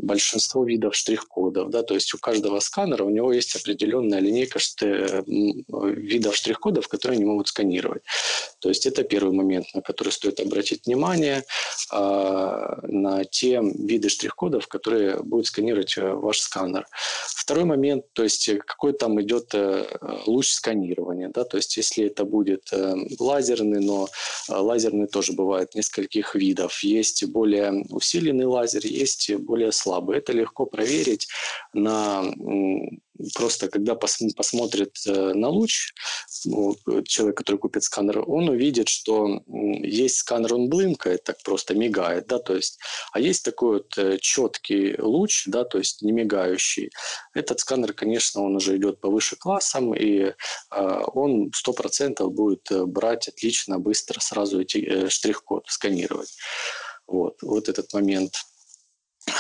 [0.02, 4.60] большинство видов штрих-кодов, да, то есть у каждого сканера у него есть определенная линейка
[5.28, 8.02] видов штрих-кодов, которые они могут сканировать.
[8.60, 11.44] То есть это первый момент, на который стоит обратить внимание,
[11.92, 16.86] э, на те виды штрих-кодов, которые будет сканировать э, ваш сканер.
[17.28, 19.86] Второй момент, то есть какой там идет э,
[20.26, 24.08] луч сканирования, да, то есть если это будет э, лазерный, но
[24.50, 26.84] э, лазерный тоже бывает нескольких видов.
[26.84, 30.18] Есть более усиленный лазер, есть более слабый.
[30.18, 31.28] Это легко проверить
[31.74, 32.24] на
[33.36, 35.94] просто когда пос, посмотрит э, на луч,
[36.46, 36.76] ну,
[37.06, 42.40] человек, который купит сканер, он увидит, что есть сканер, он блымкает, так просто мигает, да,
[42.40, 42.80] то есть,
[43.12, 46.92] а есть такой вот э, четкий луч, да, то есть не мигающий.
[47.34, 50.34] Этот сканер, конечно, он уже идет повыше классом, и э,
[51.14, 56.36] он 100% будет э, брать отлично, быстро сразу эти э, штрих-код сканировать.
[57.08, 58.34] Вот, вот этот момент–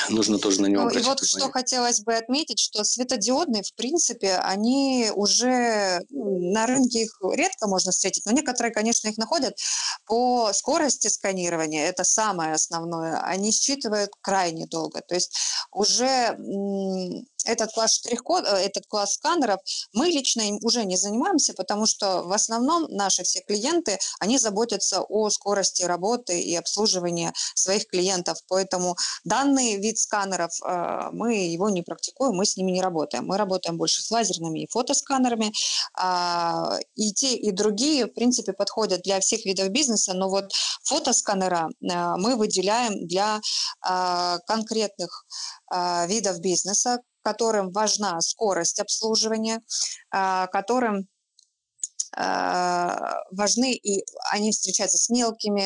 [0.09, 1.39] нужно тоже на него ну, обратить И вот внимание.
[1.39, 7.91] что хотелось бы отметить, что светодиодные, в принципе, они уже на рынке их редко можно
[7.91, 9.55] встретить, но некоторые, конечно, их находят
[10.05, 15.01] по скорости сканирования, это самое основное, они считывают крайне долго.
[15.01, 15.35] То есть
[15.71, 16.37] уже
[17.45, 19.59] этот класс штрих-код, э, этот класс сканеров
[19.93, 25.01] мы лично им уже не занимаемся, потому что в основном наши все клиенты, они заботятся
[25.01, 28.37] о скорости работы и обслуживания своих клиентов.
[28.47, 28.95] Поэтому
[29.77, 33.25] вид сканеров, э, мы его не практикуем, мы с ними не работаем.
[33.25, 35.51] Мы работаем больше с лазерными и фотосканерами.
[35.97, 40.51] А, и те, и другие, в принципе, подходят для всех видов бизнеса, но вот
[40.83, 43.39] фотосканера э, мы выделяем для
[44.45, 45.25] конкретных
[46.07, 49.61] видов бизнеса, которым важна скорость обслуживания,
[50.11, 51.03] а, которым а,
[52.13, 55.61] важны, и они встречаются с мелкими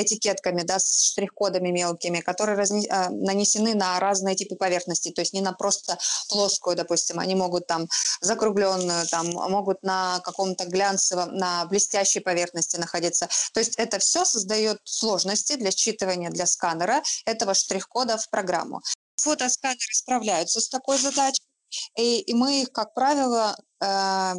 [0.00, 5.34] этикетками, да, с штрих-кодами мелкими, которые разне, а, нанесены на разные типы поверхностей, то есть
[5.34, 5.98] не на просто
[6.28, 7.88] плоскую, допустим, они могут там
[8.20, 13.28] закругленную, там могут на каком-то глянцевом, на блестящей поверхности находиться.
[13.52, 18.80] То есть это все создает сложности для считывания для сканера этого штрих-кода в программу
[19.22, 21.42] фотосканеры справляются с такой задачей,
[21.96, 24.32] и, и мы их, как правило, э,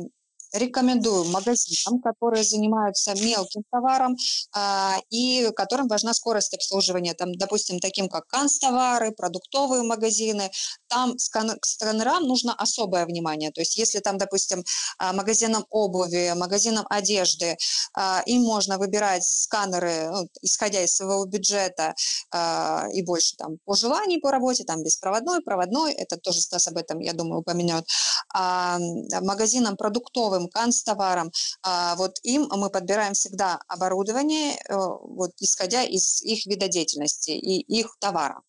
[0.54, 4.16] рекомендую магазинам, которые занимаются мелким товаром
[4.56, 10.51] а, и которым важна скорость обслуживания, там, допустим, таким как канцтовары, продуктовые магазины,
[10.88, 13.51] там к сканерам нужно особое внимание.
[13.51, 14.64] То есть если там, допустим,
[14.99, 17.58] а, магазинам обуви, магазинам одежды,
[17.95, 21.95] а, им можно выбирать сканеры, ну, исходя из своего бюджета
[22.32, 26.78] а, и больше там по желанию по работе, там беспроводной, проводной, это тоже Стас об
[26.78, 27.86] этом, я думаю, упомянет.
[28.34, 28.78] А
[29.22, 31.32] магазинам продуктовым товаром, канцтоваром,
[31.64, 37.60] а, вот им мы подбираем всегда оборудование, э, вот, исходя из их вида деятельности и
[37.80, 38.41] их товара.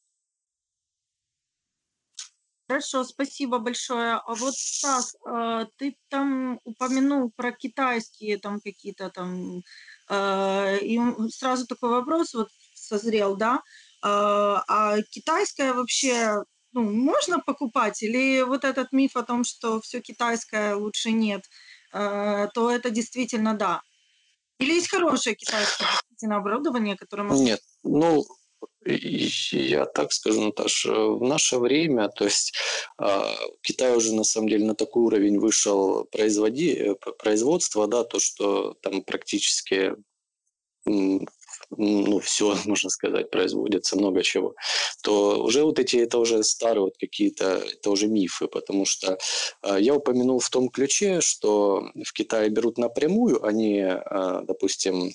[2.69, 4.15] Хорошо, спасибо большое.
[4.15, 9.63] А вот, Стас, а, ты там упомянул про китайские там какие-то там,
[10.09, 10.99] а, и
[11.31, 13.63] сразу такой вопрос вот созрел, да?
[14.03, 18.03] А китайское вообще ну, можно покупать?
[18.03, 21.45] Или вот этот миф о том, что все китайское лучше нет?
[21.95, 23.83] Э, то это действительно да.
[24.59, 25.89] Или есть хорошее китайское
[26.31, 27.43] оборудование, которое можно...
[27.43, 28.25] Нет, ну,
[28.87, 32.55] я так скажу, Наташа, в наше время, то есть
[32.99, 33.21] э,
[33.63, 38.75] Китай уже на самом деле на такой уровень вышел производи, э, производства, да, то, что
[38.83, 39.93] там практически
[41.71, 44.55] ну, все, можно сказать, производится, много чего,
[45.03, 49.19] то уже вот эти, это уже старые вот какие-то, это уже мифы, потому что
[49.63, 55.13] э, я упомянул в том ключе, что в Китае берут напрямую, они, э, допустим,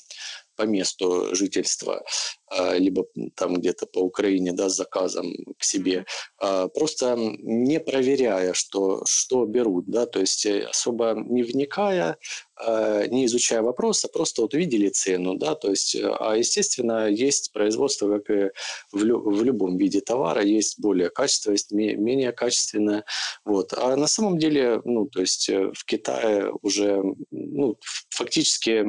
[0.59, 2.03] по месту жительства,
[2.47, 3.05] а, либо
[3.35, 6.05] там где-то по Украине, да, с заказом к себе,
[6.37, 12.17] а, просто не проверяя, что, что берут, да, то есть э, особо не вникая,
[12.57, 17.07] а, не изучая вопрос, а просто вот увидели цену, да, то есть, э, а естественно,
[17.07, 18.51] есть производство, как и
[18.91, 23.05] в, лю- в любом виде товара, есть более качественное, есть менее качественное,
[23.45, 27.01] вот, а на самом деле, ну, то есть э, в Китае уже,
[27.31, 27.77] ну,
[28.09, 28.85] фактически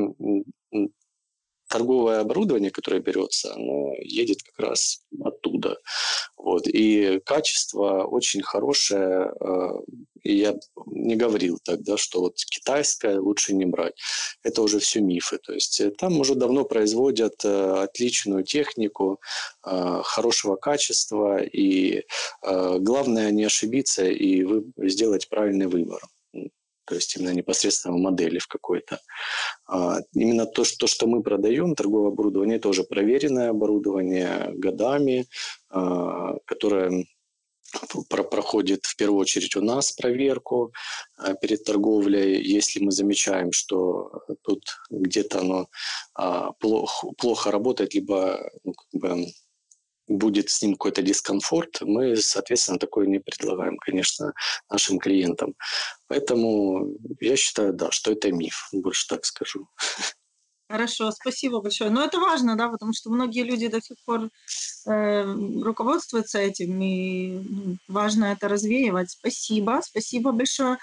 [1.71, 5.79] торговое оборудование, которое берется, оно едет как раз оттуда.
[6.37, 6.67] Вот.
[6.67, 9.33] И качество очень хорошее.
[9.41, 9.69] Э,
[10.23, 10.55] и я
[10.87, 13.95] не говорил тогда, что вот китайское лучше не брать.
[14.43, 15.39] Это уже все мифы.
[15.39, 19.21] То есть э, там уже давно производят э, отличную технику,
[19.63, 21.43] хорошего качества.
[21.43, 22.05] И
[22.43, 24.47] главное не ошибиться и
[24.79, 26.01] сделать правильный выбор.
[26.91, 28.99] То есть именно непосредственно в модели в какой-то.
[29.69, 35.29] А, именно то, что, то, что мы продаем, торговое оборудование, тоже проверенное оборудование годами,
[35.69, 37.07] а, которое
[38.09, 40.73] проходит в первую очередь у нас проверку
[41.17, 42.43] а, перед торговлей.
[42.43, 45.69] Если мы замечаем, что тут где-то оно
[46.59, 49.27] плохо, плохо работает, либо ну, как бы
[50.11, 54.33] будет с ним какой-то дискомфорт, мы, соответственно, такое не предлагаем, конечно,
[54.69, 55.55] нашим клиентам.
[56.09, 59.69] Поэтому я считаю, да, что это миф, больше так скажу.
[60.71, 61.91] Хорошо, спасибо большое.
[61.91, 64.31] Но это важно, да, потому что многие люди до сих пор
[64.87, 65.25] э,
[65.65, 69.11] руководствуются этим, и ну, важно это развеивать.
[69.11, 70.79] Спасибо, спасибо большое.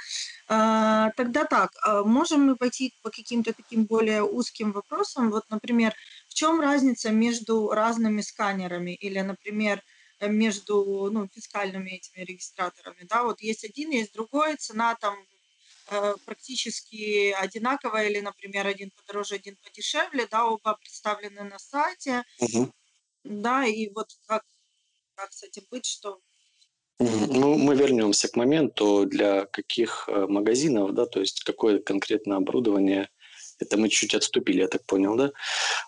[0.49, 5.31] Э, тогда так, э, можем мы пойти по каким-то таким более узким вопросам?
[5.31, 5.93] Вот, например,
[6.37, 9.81] чем разница между разными сканерами или, например,
[10.21, 13.05] между ну, фискальными этими регистраторами?
[13.09, 15.15] Да, вот есть один, есть другой, цена там
[15.89, 22.71] Э, практически одинаковая или, например, один подороже, один подешевле, да, оба представлены на сайте, угу.
[23.23, 24.43] да, и вот как,
[25.15, 26.19] как с этим быть, что
[26.99, 33.09] ну, мы вернемся к моменту, для каких э, магазинов, да, то есть какое конкретно оборудование
[33.59, 35.31] это мы чуть отступили, я так понял, да?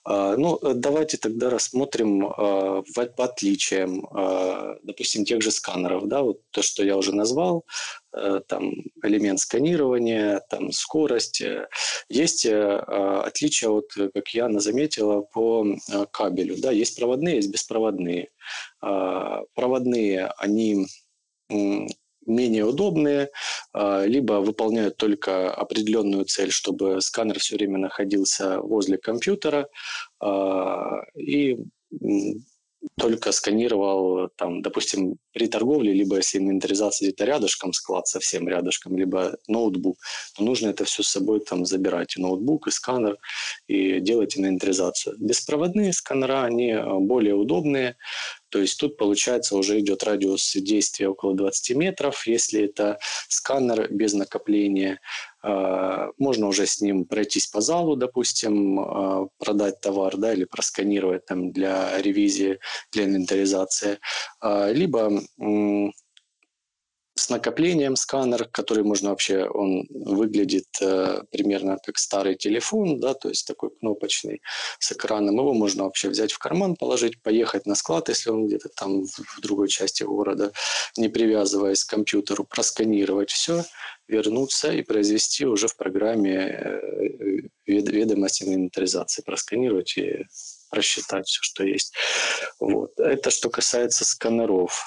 [0.04, 2.84] А, ну, э, давайте тогда рассмотрим а,
[3.16, 7.66] по отличиям, а, допустим, тех же сканеров, да, вот то, что я уже назвал,
[8.12, 11.42] а, там элемент сканирования, там скорость.
[12.10, 15.66] Есть а, отличия, вот, как Яна заметила, по
[16.12, 18.30] кабелю, да, есть проводные, есть беспроводные.
[18.80, 20.88] Проводные, они
[22.26, 23.30] менее удобные,
[23.74, 29.68] а, либо выполняют только определенную цель, чтобы сканер все время находился возле компьютера
[30.20, 31.58] а, и
[32.98, 39.38] только сканировал, там, допустим, при торговле, либо если инвентаризация где-то рядышком, склад совсем рядышком, либо
[39.48, 39.98] ноутбук,
[40.36, 43.18] то нужно это все с собой там забирать, и ноутбук, и сканер,
[43.68, 45.16] и делать инвентаризацию.
[45.20, 47.98] Беспроводные сканера, они а, более удобные,
[48.50, 52.26] то есть тут, получается, уже идет радиус действия около 20 метров.
[52.28, 55.00] Если это сканер без накопления,
[55.42, 61.26] а, можно уже с ним пройтись по залу, допустим, а, продать товар да, или просканировать
[61.26, 62.60] там для ревизии,
[62.92, 64.00] для инвентаризации.
[64.42, 65.22] А, либо
[67.20, 73.30] с накоплением сканер, который можно вообще, он выглядит э, примерно как старый телефон, да, то
[73.30, 74.42] есть такой кнопочный
[74.80, 75.36] с экраном.
[75.36, 79.42] Его можно вообще взять в карман, положить, поехать на склад, если он где-то там в,
[79.42, 80.52] другой части города,
[80.98, 83.64] не привязываясь к компьютеру, просканировать все,
[84.08, 86.80] вернуться и произвести уже в программе э,
[87.66, 90.26] ведомости инвентаризации, просканировать и
[90.70, 91.94] просчитать все, что есть.
[92.60, 92.98] Вот.
[92.98, 94.84] Это что касается сканеров.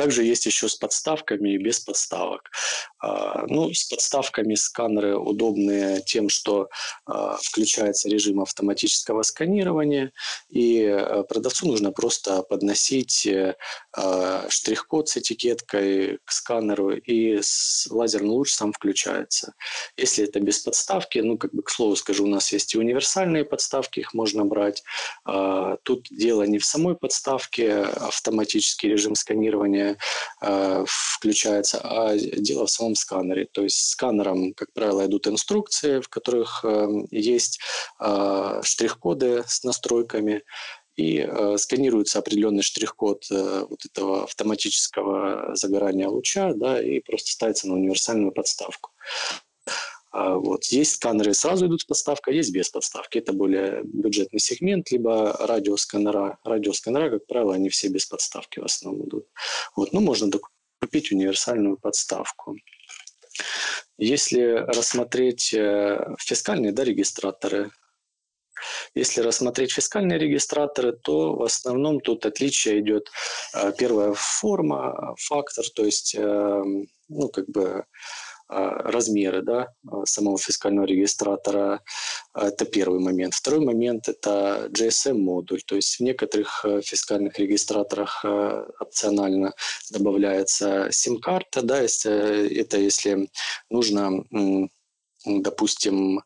[0.00, 2.50] Также есть еще с подставками и без подставок.
[3.00, 6.68] А, ну, с подставками сканеры удобные тем, что
[7.06, 10.12] а, включается режим автоматического сканирования,
[10.50, 13.54] и а, продавцу нужно просто подносить э,
[14.48, 17.40] штрих-код с этикеткой к сканеру, и
[17.90, 19.54] лазерный луч сам включается.
[19.96, 23.44] Если это без подставки, ну, как бы, к слову скажу, у нас есть и универсальные
[23.44, 24.82] подставки, их можно брать.
[25.82, 29.96] Тут дело не в самой подставке, автоматический режим сканирования
[30.40, 33.46] включается, а дело в самом сканере.
[33.46, 37.60] То есть сканером, как правило, идут инструкции, в которых э, есть
[38.00, 40.42] э, штрих-коды с настройками,
[40.96, 47.68] и э, сканируется определенный штрих-код э, вот этого автоматического загорания луча, да, и просто ставится
[47.68, 48.90] на универсальную подставку.
[50.12, 50.64] А, вот.
[50.66, 53.18] Есть сканеры сразу идут с подставкой, есть без подставки.
[53.18, 56.38] Это более бюджетный сегмент, либо радиосканера.
[56.44, 59.26] Радиосканера, как правило, они все без подставки в основном идут.
[59.76, 59.92] Вот.
[59.92, 60.30] Ну, можно
[60.80, 62.56] купить универсальную подставку.
[63.98, 67.70] Если рассмотреть э, фискальные да, регистраторы,
[68.94, 73.10] если рассмотреть фискальные регистраторы, то в основном тут отличие идет
[73.54, 77.84] э, первая форма, фактор, то есть эм, ну, как бы
[78.50, 81.80] размеры да, а, самого фискального регистратора.
[82.32, 83.34] А, это первый момент.
[83.34, 85.62] Второй момент– это GSM-модуль.
[85.62, 88.24] То есть в некоторых фискальных регистраторах
[88.80, 89.54] опционально
[89.90, 91.62] добавляется сим-карта.
[91.62, 93.28] Да, это если
[93.70, 94.24] нужно,
[95.24, 96.22] допустим,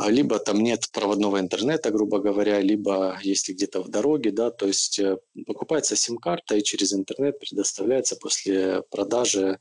[0.00, 4.98] либо там нет проводного интернета, грубо говоря, либо если где-то в дороге, да, то есть
[4.98, 9.60] э, покупается сим-карта и через интернет предоставляется после продажи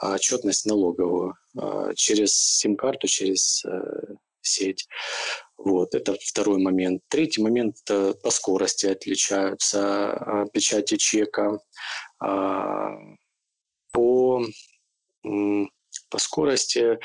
[0.00, 4.88] отчетность налоговую а, через сим-карту, через э, сеть.
[5.56, 7.02] Вот, это второй момент.
[7.08, 7.76] Третий момент–
[8.22, 11.60] по скорости отличаются а, печати чека,
[12.18, 12.92] а,
[13.92, 14.42] по
[16.08, 16.98] по скорости,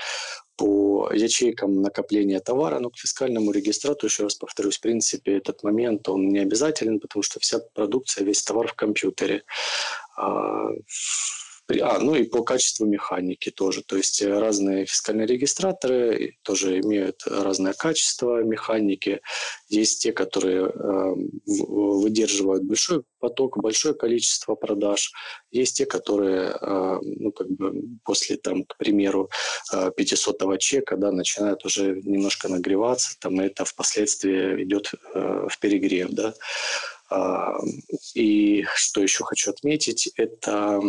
[0.55, 6.07] по ячейкам накопления товара, но к фискальному регистрату, еще раз повторюсь, в принципе, этот момент,
[6.07, 9.43] он не обязателен, потому что вся продукция, весь товар в компьютере.
[11.67, 13.81] А, ну и по качеству механики тоже.
[13.83, 19.21] То есть э, разные фискальные регистраторы тоже имеют разное качество механики.
[19.67, 21.13] Есть те, которые э,
[21.45, 25.11] выдерживают большой поток, большое количество продаж.
[25.49, 29.29] Есть те, которые, э, ну, как бы после, там, к примеру,
[29.97, 36.33] 500 чека, да, начинают уже немножко нагреваться, там, и это впоследствии идет в перегрев, да.
[37.09, 37.57] А,
[38.13, 40.81] и что еще хочу отметить, это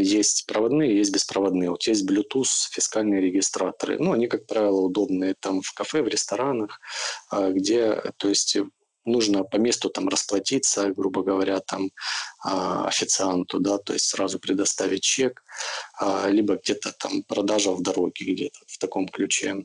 [0.00, 1.70] есть проводные, есть беспроводные.
[1.70, 3.98] Вот есть Bluetooth, фискальные регистраторы.
[3.98, 6.80] Ну, они, как правило, удобные там в кафе, в ресторанах,
[7.30, 8.56] а, где, то есть,
[9.04, 11.90] нужно по месту там расплатиться, грубо говоря, там
[12.44, 15.42] а, официанту, да, то есть сразу предоставить чек,
[15.98, 19.64] а, либо где-то там продажа в дороге где-то в таком ключе.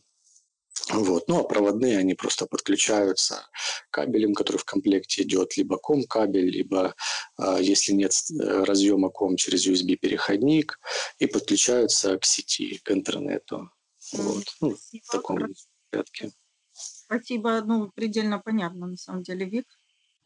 [0.90, 1.28] Вот.
[1.28, 3.48] Ну, а проводные, они просто подключаются
[3.90, 6.96] кабелем, который в комплекте идет, либо ком-кабель, либо,
[7.38, 10.80] э, если нет э, разъема ком, через USB-переходник,
[11.20, 13.70] и подключаются к сети, к интернету.
[14.14, 14.46] Вот.
[14.62, 15.54] Ну, в таком
[15.90, 16.32] порядке.
[16.72, 17.62] Спасибо.
[17.62, 19.68] Ну, предельно понятно, на самом деле, Вик.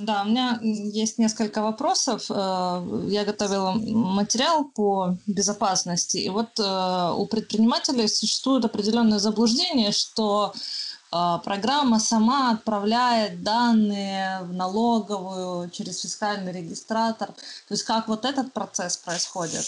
[0.02, 2.26] Да, у меня есть несколько вопросов.
[2.30, 10.54] Э, я готовила материал по безопасности, и вот э, у предпринимателей существует определенное заблуждение, что
[10.54, 17.28] э, программа сама отправляет данные в налоговую через фискальный регистратор.
[17.28, 19.66] То есть как вот этот процесс происходит?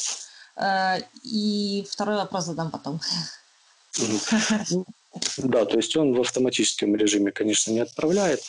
[1.24, 3.00] И второй вопрос задам потом.
[5.38, 8.42] Да, то есть он в автоматическом режиме, конечно, не отправляет,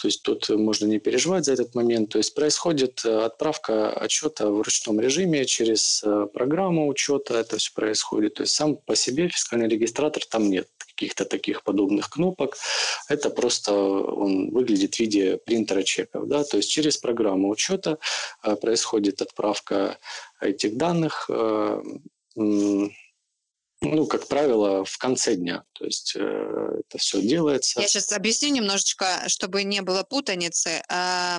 [0.00, 2.10] то есть тут можно не переживать за этот момент.
[2.10, 7.38] То есть происходит э, отправка отчета в ручном режиме через э, программу учета.
[7.38, 8.34] Это все происходит.
[8.34, 12.56] То есть сам по себе фискальный регистратор там нет каких-то таких подобных кнопок.
[13.08, 16.26] Это просто он выглядит в виде принтера чеков.
[16.28, 16.44] Да?
[16.44, 17.98] То есть через программу учета
[18.42, 19.98] э, происходит отправка
[20.40, 21.28] этих данных
[23.82, 25.64] ну, как правило, в конце дня.
[25.72, 27.80] То есть э, это все делается.
[27.80, 30.82] Я сейчас объясню немножечко, чтобы не было путаницы.
[30.90, 31.38] Э,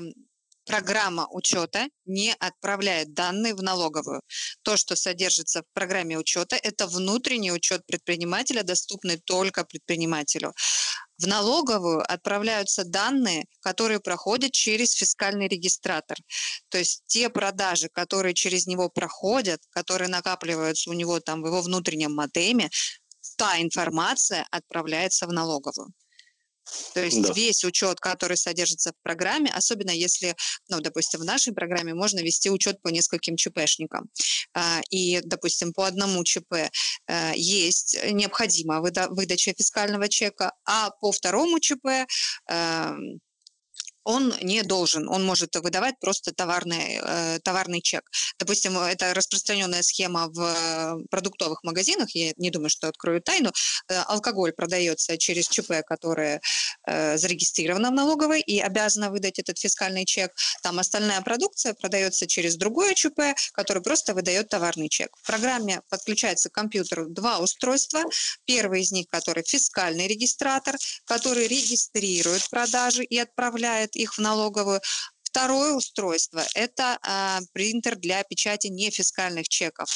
[0.65, 4.21] программа учета не отправляет данные в налоговую.
[4.63, 10.53] То, что содержится в программе учета, это внутренний учет предпринимателя, доступный только предпринимателю.
[11.22, 16.17] В налоговую отправляются данные, которые проходят через фискальный регистратор.
[16.69, 21.61] То есть те продажи, которые через него проходят, которые накапливаются у него там в его
[21.61, 22.72] внутреннем модеме,
[23.38, 25.93] та информация отправляется в налоговую.
[26.93, 27.34] То есть да.
[27.34, 30.36] весь учет, который содержится в программе, особенно если,
[30.69, 34.09] ну, допустим, в нашей программе можно вести учет по нескольким ЧПшникам.
[34.53, 36.53] А, и, допустим, по одному ЧП
[37.07, 42.07] э, есть необходима выдача фискального чека, а по второму ЧП
[42.49, 43.19] эм,
[44.03, 48.09] он не должен, он может выдавать просто товарный, э, товарный чек.
[48.39, 53.51] Допустим, это распространенная схема в продуктовых магазинах, я не думаю, что открою тайну,
[53.87, 56.41] э, алкоголь продается через ЧП, которое
[56.87, 60.31] э, зарегистрировано в налоговой и обязана выдать этот фискальный чек.
[60.63, 63.21] Там остальная продукция продается через другое ЧП,
[63.53, 65.15] который просто выдает товарный чек.
[65.17, 68.03] В программе подключается к компьютеру два устройства.
[68.45, 70.75] Первый из них, который фискальный регистратор,
[71.05, 74.81] который регистрирует продажи и отправляет отправляет их в налоговую.
[75.23, 79.89] Второе устройство– это э, принтер для печати нефискальных чеков.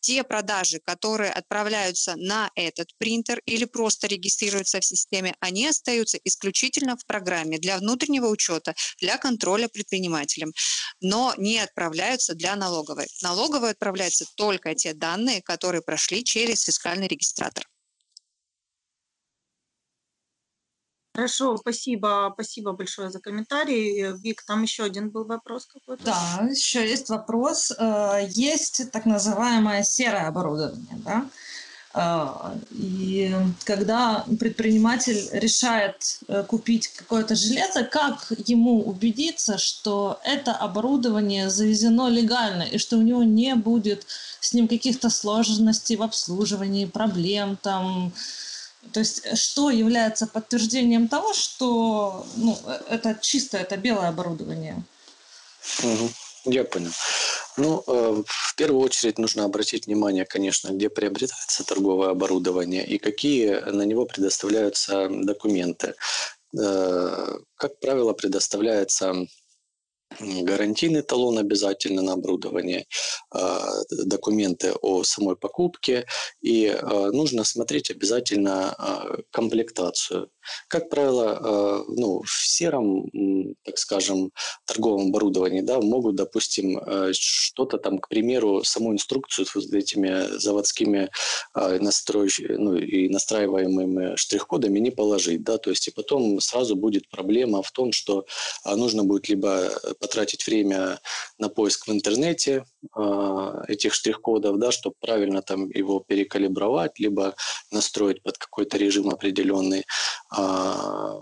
[0.00, 6.96] Те продажи, которые отправляются на этот принтер или просто регистрируются в системе, они остаются исключительно
[6.96, 10.52] в программе для внутреннего учета, для контроля предпринимателем,
[11.00, 13.06] но не отправляются для налоговой.
[13.22, 17.64] Налоговой отправляются только те данные, которые прошли через фискальный регистратор.
[21.20, 24.04] Хорошо, спасибо, спасибо большое за комментарий.
[24.04, 26.02] Э, Вик, там еще один был вопрос какой-то.
[26.02, 27.72] Да, еще есть вопрос.
[27.78, 31.26] Э, есть так называемое серое оборудование, да?
[31.92, 42.08] Э, и когда предприниматель решает купить какое-то железо, как ему убедиться, что это оборудование завезено
[42.08, 44.06] легально и что у него не будет
[44.40, 48.10] с ним каких-то сложностей в обслуживании, проблем там,
[48.92, 54.82] то есть э, что является подтверждением того, что ну, э, это чисто, это белое оборудование?
[55.82, 56.10] Угу.
[56.46, 56.90] Я понял.
[57.56, 63.56] Ну, э, в первую очередь нужно обратить внимание, конечно, где приобретается торговое оборудование и какие
[63.70, 65.94] на него предоставляются документы.
[66.52, 69.14] Как правило, предоставляется
[70.18, 72.86] гарантийный талон обязательно на оборудование,
[73.30, 76.06] а, документы о самой покупке
[76.40, 80.30] и а, нужно смотреть обязательно а, комплектацию.
[80.68, 83.10] Как правило, ну, в сером,
[83.64, 84.32] так скажем,
[84.64, 86.80] торговом оборудовании да, могут, допустим,
[87.12, 91.10] что-то там, к примеру, саму инструкцию с этими заводскими
[91.54, 92.40] настроищ...
[92.48, 95.42] ну, и настраиваемыми штрих-кодами не положить.
[95.42, 98.26] Да, то есть и потом сразу будет проблема в том, что
[98.64, 101.00] нужно будет либо потратить время
[101.38, 102.79] на поиск в интернете э,
[103.68, 107.34] этих штрих-кодов, да, чтобы правильно там его перекалибровать, либо
[107.70, 109.84] настроить под какой-то режим определенный.
[110.36, 111.14] Э,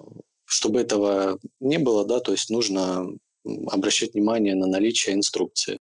[0.44, 3.06] чтобы этого не было, да, то есть нужно
[3.70, 5.78] обращать внимание на наличие инструкции.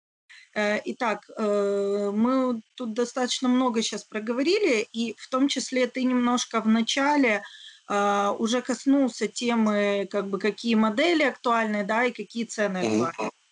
[0.55, 6.61] Э, итак, э, мы тут достаточно много сейчас проговорили, и в том числе ты немножко
[6.61, 7.41] в начале
[7.89, 13.11] Uh, уже коснулся темы, как бы какие модели актуальны, да, и какие цены актуальны.
[13.11, 13.42] Mm-hmm.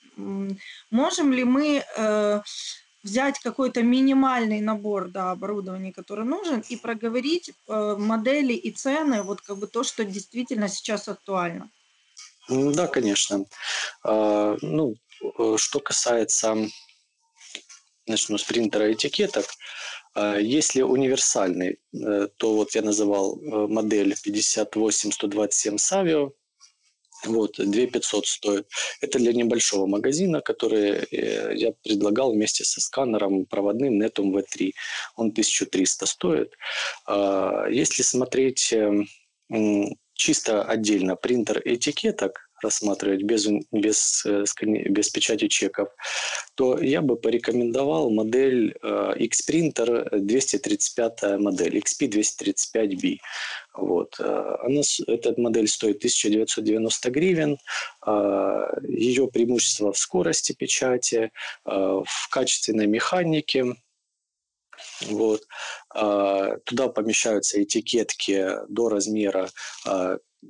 [0.90, 2.42] Можем ли мы uh,
[3.04, 9.42] взять какой-то минимальный набор да, оборудования, который нужен, и проговорить uh, модели и цены, вот
[9.42, 11.70] как бы то, что действительно сейчас актуально?
[12.50, 13.46] Да, конечно.
[14.04, 16.58] Ну, э, что касается,
[18.08, 19.46] начну с принтера этикеток,
[20.14, 26.34] а если универсальный, э, то вот я называл э, модель 58-127 Savio,
[27.26, 28.68] вот, 2500 стоит.
[29.02, 34.72] Это для небольшого магазина, который э, я предлагал вместе со сканером проводным Netum V3.
[35.16, 36.54] Он 1300 стоит.
[37.06, 38.74] А если смотреть
[40.14, 45.90] чисто отдельно принтер этикеток, рассматривать без, без, э, без печати чеков,
[46.56, 53.18] то я бы порекомендовал модель э, X-Printer 235 модель, XP235B.
[53.74, 54.20] Вот.
[54.20, 57.58] Э, она, эта модель стоит 1990 гривен.
[58.88, 61.32] Ее преимущество в скорости печати,
[61.66, 63.76] в качественной механике,
[65.02, 65.42] вот.
[65.94, 69.50] Туда помещаются этикетки до размера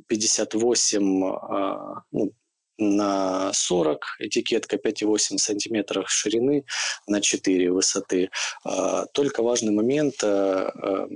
[0.07, 2.31] 58 а, ну,
[2.77, 6.65] на 40, этикетка 5,8 сантиметров ширины
[7.07, 8.29] на 4 высоты.
[8.63, 11.07] А, только важный момент а,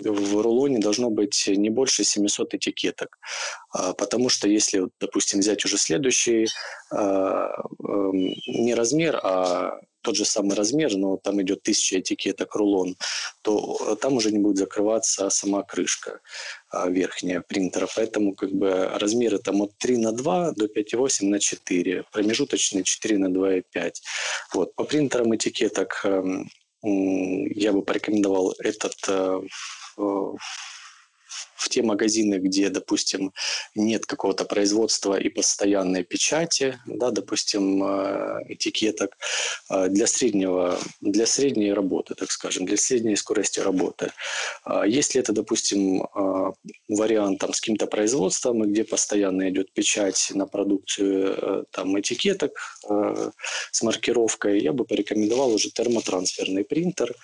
[0.00, 3.18] в рулоне должно быть не больше 700 этикеток.
[3.70, 6.48] Потому что если, допустим, взять уже следующий
[6.90, 12.96] эм, не размер, а тот же самый размер, но там идет 1000 этикеток рулон,
[13.42, 16.20] то э, там уже не будет закрываться сама крышка
[16.68, 17.88] а, верхняя принтера.
[17.94, 23.18] Поэтому как бы размеры там от 3 на 2 до 5,8 на 4, промежуточные 4
[23.18, 23.92] на 2,5.
[24.54, 24.74] Вот.
[24.74, 26.50] По принтерам этикеток эм,
[26.82, 29.40] я бы порекомендовал этот э,
[31.62, 33.32] в те магазины, где, допустим,
[33.76, 39.16] нет какого-то производства и постоянной печати, да, допустим, э, этикеток,
[39.70, 44.10] э, для среднего, для средней работы, так скажем, для средней скорости работы.
[44.64, 46.52] А если это, допустим, э,
[46.88, 52.52] вариант там, с каким-то производством, где постоянно идет печать на продукцию там, этикеток
[53.70, 57.14] с маркировкой, я бы порекомендовал уже термотрансферный принтер,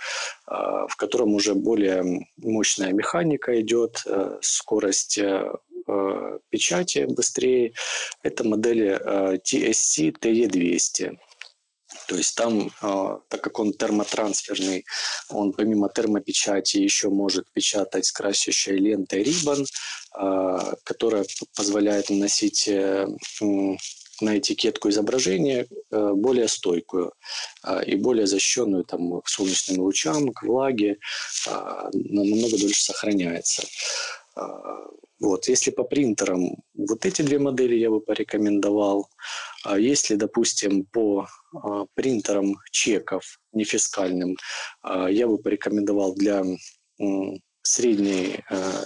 [0.46, 4.04] в котором уже более мощная механика идет,
[4.40, 5.52] скорость э,
[5.86, 7.72] э, печати быстрее.
[8.22, 11.16] Это модели э, TSC TE200.
[12.06, 12.70] То есть там,
[13.28, 14.84] так как он термотрансферный,
[15.30, 19.64] он помимо термопечати еще может печатать с красящей лентой Ribbon,
[20.84, 21.24] которая
[21.54, 22.68] позволяет наносить
[24.20, 27.12] на этикетку изображение более стойкую
[27.86, 30.98] и более защищенную там, к солнечным лучам, к влаге,
[31.92, 33.62] намного дольше сохраняется.
[34.38, 34.86] А,
[35.20, 39.08] вот, если по принтерам, вот эти две модели я бы порекомендовал.
[39.64, 44.36] А если, допустим, по а, принтерам чеков нефискальным,
[44.82, 46.44] а, я бы порекомендовал для
[47.62, 48.84] средней а,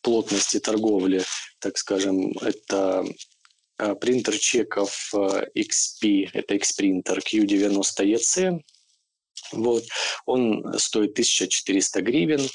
[0.00, 1.22] плотности торговли,
[1.58, 3.04] так скажем, это а,
[4.00, 8.60] принтер чеков а, XP, это X-принтер Q90EC,
[9.52, 9.84] вот.
[10.26, 12.48] Он стоит 1400 гривен.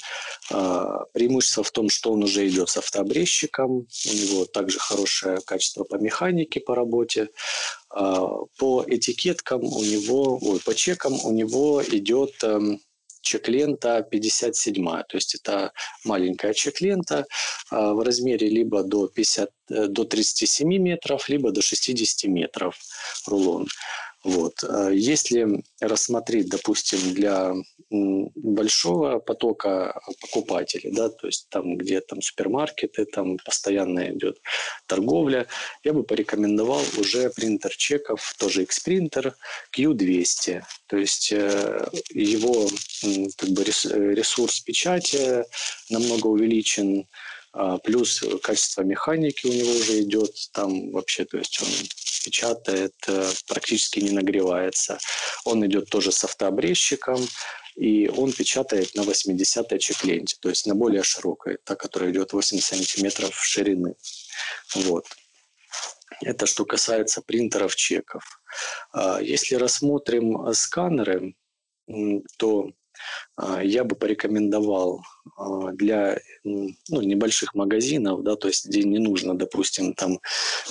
[0.50, 3.78] А, преимущество в том, что он уже идет с автобрезчиком.
[3.78, 7.28] У него также хорошее качество по механике, по работе.
[7.90, 8.26] А,
[8.58, 12.80] по этикеткам у него, ой, по чекам у него идет эм,
[13.26, 14.84] чек-лента 57.
[14.84, 15.72] То есть это
[16.04, 17.26] маленькая чек-лента
[17.70, 22.78] а, в размере либо до, 50, э, до 37 метров, либо до 60 метров
[23.26, 23.66] рулон.
[24.26, 24.64] Вот.
[24.64, 27.54] А если рассмотреть, допустим, для
[27.90, 34.40] большого потока покупателей, да, то есть там, где там супермаркеты, там постоянно идет
[34.88, 35.46] торговля,
[35.84, 39.36] я бы порекомендовал уже принтер чеков, тоже X-принтер
[39.78, 40.62] Q200.
[40.88, 42.68] То есть э, его
[43.36, 45.44] как бы, ресурс печати
[45.88, 47.06] намного увеличен,
[47.52, 51.68] а, плюс качество механики у него уже идет, там вообще, то есть он
[52.26, 54.98] печатает, э, практически не нагревается.
[55.44, 57.20] Он идет тоже с автобрезчиком,
[57.76, 62.58] и он печатает на 80-й чек-ленте, то есть на более широкой, та, которая идет 8
[62.58, 63.94] сантиметров ширины.
[64.74, 65.06] Вот.
[66.20, 68.24] Это что касается принтеров чеков.
[68.92, 71.34] А, если рассмотрим сканеры,
[72.38, 72.72] то
[73.62, 75.02] я бы порекомендовал
[75.36, 80.20] а, для ну, небольших магазинов, да, то есть где не нужно, допустим, там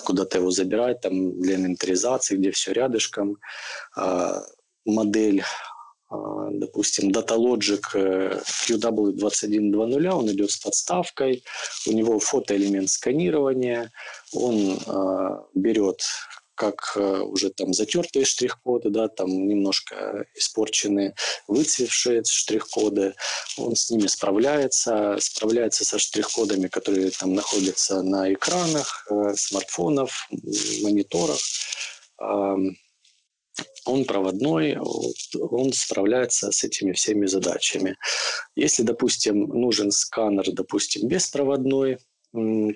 [0.03, 3.37] куда-то его забирать, там для инвентаризации, где все рядышком,
[3.95, 4.41] а,
[4.85, 5.43] модель
[6.51, 7.81] допустим, DataLogic
[8.69, 11.43] QW2120, он идет с подставкой,
[11.87, 13.91] у него фотоэлемент сканирования,
[14.31, 14.79] он
[15.55, 16.03] берет
[16.55, 21.13] как э, уже там затертые штрих-коды, да, там немножко испорченные,
[21.47, 23.13] выцвевшие штрих-коды,
[23.57, 30.27] он с ними справляется, справляется со штрих-кодами, которые там находятся на экранах, э, смартфонов,
[30.81, 31.39] мониторах.
[33.85, 37.95] Он проводной, он справляется с этими всеми задачами.
[38.55, 41.99] Если, допустим, нужен сканер, допустим, беспроводной,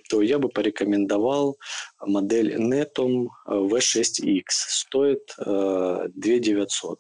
[0.10, 1.58] то я бы порекомендовал
[2.02, 4.44] модель Netum V6X.
[4.50, 7.00] Стоит 2900.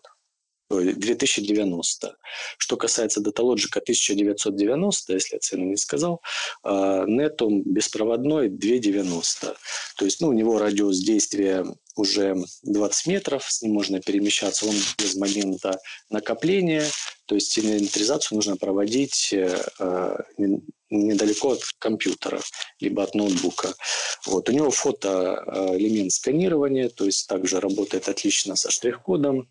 [0.69, 2.17] 2090.
[2.57, 6.21] Что касается Datalogic 1990, если я цену не сказал,
[6.63, 9.57] Netum беспроводной 290.
[9.97, 11.65] То есть ну, у него радиус действия
[11.99, 15.79] уже 20 метров, с ним можно перемещаться, он без момента
[16.09, 16.85] накопления,
[17.25, 20.17] то есть инвентаризацию нужно проводить э,
[20.89, 22.41] недалеко от компьютера,
[22.79, 23.73] либо от ноутбука.
[24.25, 24.49] Вот.
[24.49, 29.49] У него фотоэлемент сканирования, то есть также работает отлично со штрих-кодом.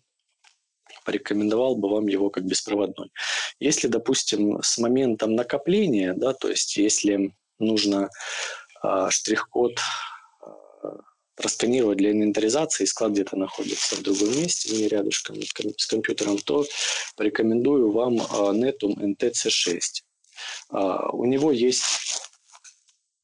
[1.05, 3.11] Порекомендовал бы вам его как беспроводной.
[3.59, 8.09] Если, допустим, с моментом накопления, да, то есть если нужно
[8.83, 9.79] э, штрих-код э,
[11.39, 15.37] просканировать для инвентаризации, склад где-то находится в другом месте, не рядышком
[15.77, 16.65] с компьютером, то
[17.15, 19.79] порекомендую вам Netum NTC6.
[20.69, 21.83] А, у него есть,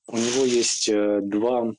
[0.08, 1.74] у него есть э, два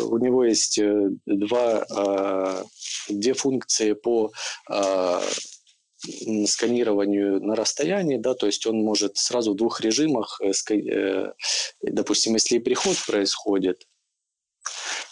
[0.00, 2.64] у него есть э, два, а,
[3.08, 4.30] две функции по
[4.68, 5.22] а,
[6.46, 11.32] сканированию на расстоянии, да, то есть он может сразу в двух режимах, э,
[11.82, 13.86] допустим, если приход происходит,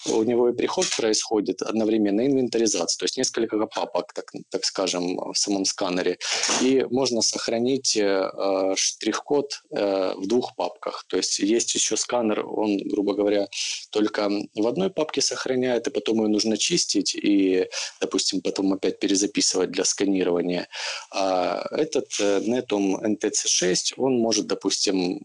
[0.06, 5.36] у него и приход происходит одновременно, инвентаризация, то есть несколько папок, так, так скажем, в
[5.36, 6.18] самом сканере.
[6.62, 11.04] И можно сохранить э, штрих-код э, в двух папках.
[11.08, 13.48] То есть есть еще сканер, он, грубо говоря,
[13.90, 17.68] только в одной папке сохраняет, и потом ее нужно чистить и,
[18.00, 20.68] допустим, потом опять перезаписывать для сканирования.
[21.10, 25.20] А этот э, Netum NTC6, он может, допустим,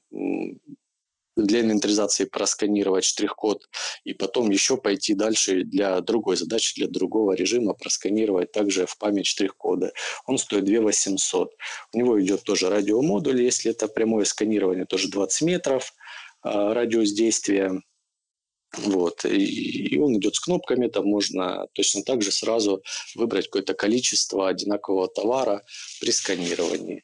[1.35, 3.67] для инвентаризации просканировать штрих-код
[4.03, 9.27] и потом еще пойти дальше для другой задачи, для другого режима просканировать также в память
[9.27, 9.93] штрих-кода.
[10.25, 11.53] Он стоит 2 800.
[11.93, 15.93] У него идет тоже радиомодуль, если это прямое сканирование, тоже 20 метров
[16.41, 17.81] а, радиус действия.
[18.77, 19.25] Вот.
[19.25, 22.81] И, он идет с кнопками, там можно точно так же сразу
[23.15, 25.63] выбрать какое-то количество одинакового товара
[25.99, 27.03] при сканировании.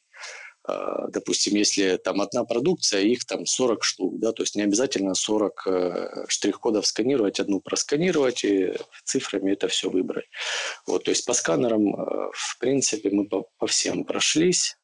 [0.68, 5.14] А, допустим, если там одна продукция, их там 40 штук, да, то есть не обязательно
[5.14, 10.26] 40 э, штрих-кодов сканировать, одну просканировать и цифрами это все выбрать.
[10.86, 14.76] Вот, то есть по сканерам, э, в принципе, мы по, по всем прошлись.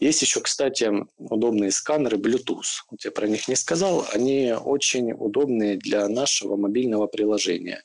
[0.00, 2.86] Есть еще, кстати, удобные сканеры Bluetooth.
[2.90, 4.06] Вот я про них не сказал.
[4.14, 7.84] Они очень удобные для нашего мобильного приложения.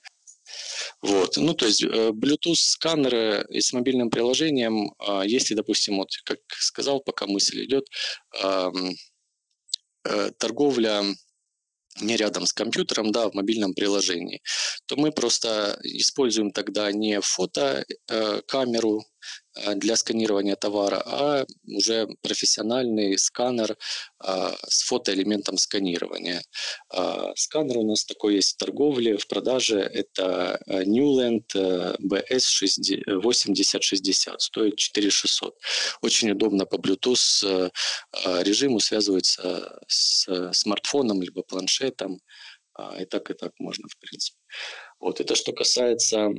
[1.02, 1.38] Вот.
[1.38, 7.02] Ну, то есть э, Bluetooth-сканеры и с мобильным приложением, а, если, допустим, вот, как сказал,
[7.02, 7.86] пока мысль идет,
[8.44, 8.72] э,
[10.38, 11.04] торговля
[12.00, 14.42] не рядом с компьютером, да, в мобильном приложении,
[14.86, 19.04] то мы просто используем тогда не фотокамеру э,
[19.76, 23.78] для сканирования товара, а уже профессиональный сканер
[24.20, 26.44] а, с фотоэлементом сканирования.
[26.90, 29.80] А, сканер у нас такой есть в торговле, в продаже.
[29.80, 31.46] Это э, Newland
[32.00, 35.58] BS 8060, стоит 4600.
[36.02, 37.70] Очень удобно по Bluetooth э,
[38.44, 42.20] режиму связывается с смартфоном либо планшетом.
[42.74, 44.38] А, и так, и так можно, в принципе.
[45.00, 46.34] Вот это что касается э,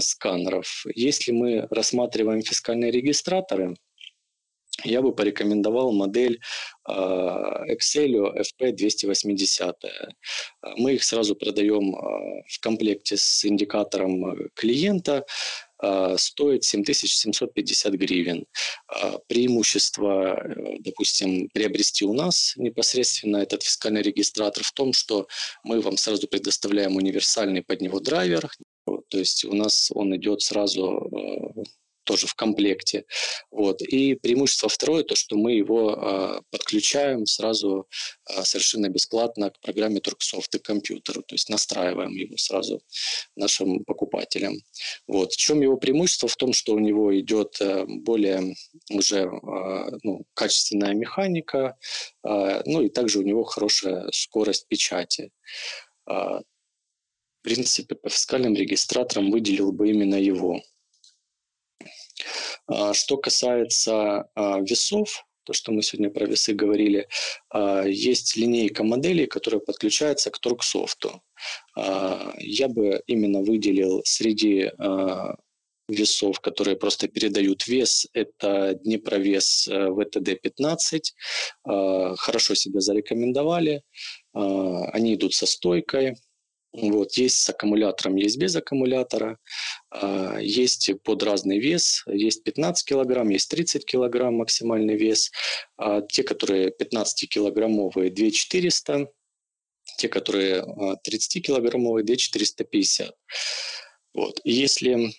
[0.00, 0.84] сканеров.
[0.94, 3.76] Если мы рассматриваем фискальные регистраторы,
[4.84, 6.40] я бы порекомендовал модель
[6.88, 9.72] э, Excel FP280.
[10.76, 15.24] Мы их сразу продаем э, в комплекте с индикатором э, клиента.
[16.16, 18.46] Стоит 7750 гривен.
[19.28, 20.42] Преимущество,
[20.80, 25.28] допустим, приобрести у нас непосредственно этот фискальный регистратор в том, что
[25.64, 28.48] мы вам сразу предоставляем универсальный под него драйвер,
[29.08, 31.10] то есть у нас он идет сразу
[32.06, 33.04] тоже в комплекте.
[33.50, 33.82] Вот.
[33.82, 37.86] И преимущество второе, то, что мы его э, подключаем сразу
[38.30, 42.80] э, совершенно бесплатно к программе Турксофт и компьютеру, то есть настраиваем его сразу
[43.34, 44.54] нашим покупателям.
[45.06, 45.32] Вот.
[45.32, 46.28] В чем его преимущество?
[46.28, 48.54] В том, что у него идет э, более
[48.90, 51.76] уже э, ну, качественная механика,
[52.24, 55.32] э, ну и также у него хорошая скорость печати.
[57.46, 60.62] Принципе, по фискальным регистраторам выделил бы именно его.
[62.66, 67.06] А, что касается а, весов, то, что мы сегодня про весы говорили,
[67.50, 71.22] а, есть линейка моделей, которая подключается к торксофту.
[71.76, 74.72] Я бы именно выделил среди
[75.88, 78.08] весов, которые просто передают вес.
[78.12, 82.16] Это Днепровес э, ВТД-15.
[82.16, 83.82] Хорошо себя зарекомендовали.
[84.32, 86.16] Они идут со стойкой.
[86.78, 89.38] Вот, есть с аккумулятором, есть без аккумулятора,
[89.90, 95.30] а, есть под разный вес, есть 15 килограмм, есть 30 килограмм максимальный вес.
[95.78, 99.08] А, те, которые 15-килограммовые, 2400,
[99.96, 100.64] те, которые
[101.08, 103.14] 30-килограммовые, 2450.
[104.12, 104.40] Вот.
[104.44, 105.14] Если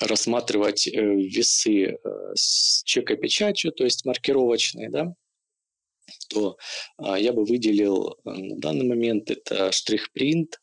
[0.00, 1.98] рассматривать э, весы э,
[2.34, 5.14] с чекопечатью, то есть маркировочные, да,
[6.28, 6.56] то
[6.98, 10.60] а, я бы выделил э, на данный момент это штрих-принт,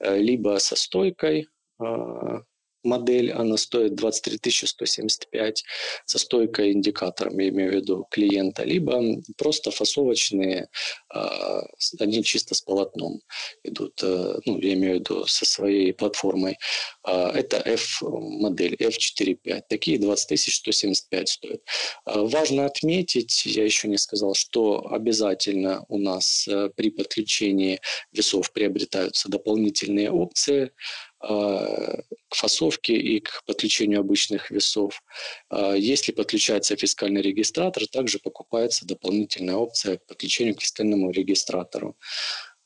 [0.00, 1.46] э, либо со стойкой,
[1.78, 2.42] а,
[2.82, 5.64] модель, она стоит 23 175
[6.06, 9.02] со стойкой индикатором, я имею в виду клиента, либо
[9.36, 10.68] просто фасовочные,
[11.10, 11.62] а,
[12.00, 13.20] они чисто с полотном
[13.64, 16.58] идут, э, ну, я имею в виду со своей платформой.
[17.02, 19.62] А, это F-модель, F4.5.
[19.68, 21.60] Такие 20 175 стоят.
[22.04, 27.80] А, важно отметить, я еще не сказал, что обязательно у нас э, при подключении
[28.12, 30.72] весов приобретаются дополнительные опции,
[31.20, 32.04] к
[32.34, 35.02] фасовке и к подключению обычных весов.
[35.50, 41.96] Если подключается фискальный регистратор, также покупается дополнительная опция к подключению к фискальному регистратору.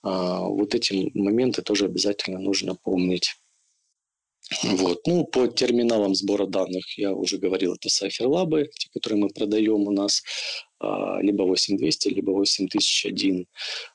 [0.03, 3.37] Вот эти моменты тоже обязательно нужно помнить.
[4.65, 5.07] Вот.
[5.07, 9.93] Ну, по терминалам сбора данных я уже говорил, это Cypher те, которые мы продаем у
[9.93, 10.23] нас,
[10.81, 13.47] либо 8200, либо 8001.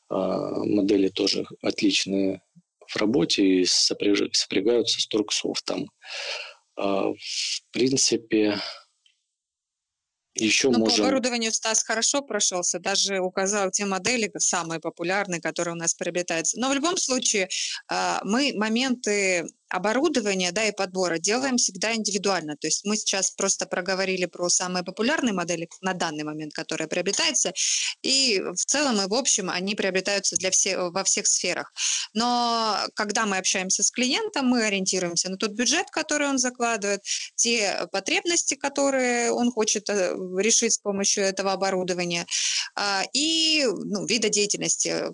[0.10, 2.42] Модели тоже отличные
[2.88, 5.90] в работе и сопрягаются с Торксофтом.
[6.76, 8.60] А, в принципе,
[10.40, 10.98] еще ну, можем...
[10.98, 16.60] По оборудованию Стас хорошо прошелся, даже указал те модели, самые популярные, которые у нас приобретаются.
[16.60, 17.50] Но в любом случае
[17.88, 22.56] а, мы моменты оборудования да, и подбора делаем всегда индивидуально.
[22.56, 27.54] То есть мы сейчас просто проговорили про самые популярные модели на данный момент, которые приобретаются,
[28.02, 31.72] и в целом и в общем они приобретаются для всех, во всех сферах.
[32.14, 37.02] Но когда мы общаемся с клиентом, мы ориентируемся на тот бюджет, который он закладывает,
[37.36, 42.26] те потребности, которые он хочет э, решить с помощью этого оборудования,
[42.76, 45.14] а, и ну, вида деятельности,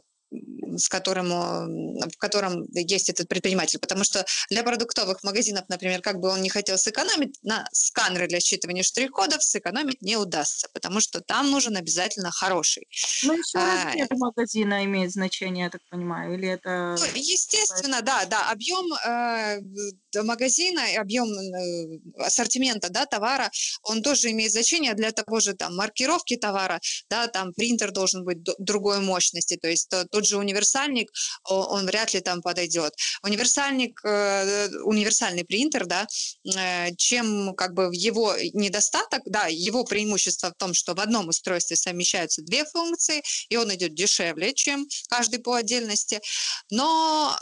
[0.78, 3.80] с которым, в котором есть этот предприниматель.
[3.80, 8.40] Потому что для продуктовых магазинов, например, как бы он не хотел сэкономить, на сканеры для
[8.40, 12.88] считывания штрих-кодов сэкономить не удастся, потому что там нужен обязательно хороший.
[13.24, 16.96] Ну, еще а, размер магазина имеет значение, я так понимаю, или это...
[17.00, 23.52] Ну, естественно, да, да, объем э, магазина, объем э, ассортимента, да, товара,
[23.84, 26.80] он тоже имеет значение для того же там маркировки товара,
[27.10, 29.90] да, там принтер должен быть другой мощности, то есть
[30.24, 31.12] тот же универсальник,
[31.50, 32.94] он вряд ли там подойдет.
[33.24, 36.08] Универсальник, э, универсальный принтер, да,
[36.46, 41.76] э, чем как бы его недостаток, да, его преимущество в том, что в одном устройстве
[41.76, 46.22] совмещаются две функции, и он идет дешевле, чем каждый по отдельности,
[46.70, 47.38] но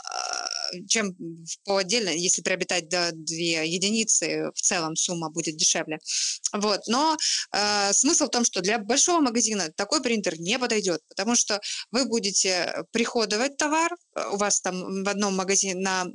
[0.88, 1.16] чем
[1.64, 5.98] по отдельности, если приобретать приобретать до две единицы, в целом сумма будет дешевле.
[6.52, 6.80] Вот.
[6.86, 7.16] Но
[7.52, 11.60] э, смысл в том, что для большого магазина такой принтер не подойдет, потому что
[11.90, 13.94] вы будете приходовать товар,
[14.32, 16.06] у вас там в одном магазине на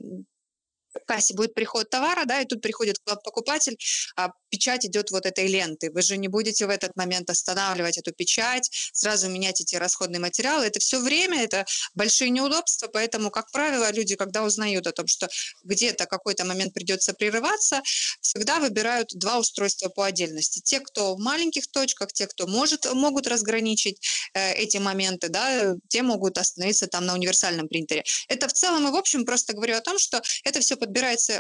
[1.06, 3.78] кассе будет приход товара, да, и тут приходит покупатель,
[4.16, 5.92] а печать идет вот этой ленты.
[5.92, 10.66] Вы же не будете в этот момент останавливать эту печать, сразу менять эти расходные материалы.
[10.66, 15.28] Это все время, это большие неудобства, поэтому, как правило, люди, когда узнают о том, что
[15.64, 17.82] где-то какой-то момент придется прерываться,
[18.22, 20.62] всегда выбирают два устройства по отдельности.
[20.64, 24.00] Те, кто в маленьких точках, те, кто может, могут разграничить
[24.34, 28.04] э, эти моменты, да, те могут остановиться там на универсальном принтере.
[28.28, 31.40] Это в целом и в общем просто говорю о том, что это все подбирается э,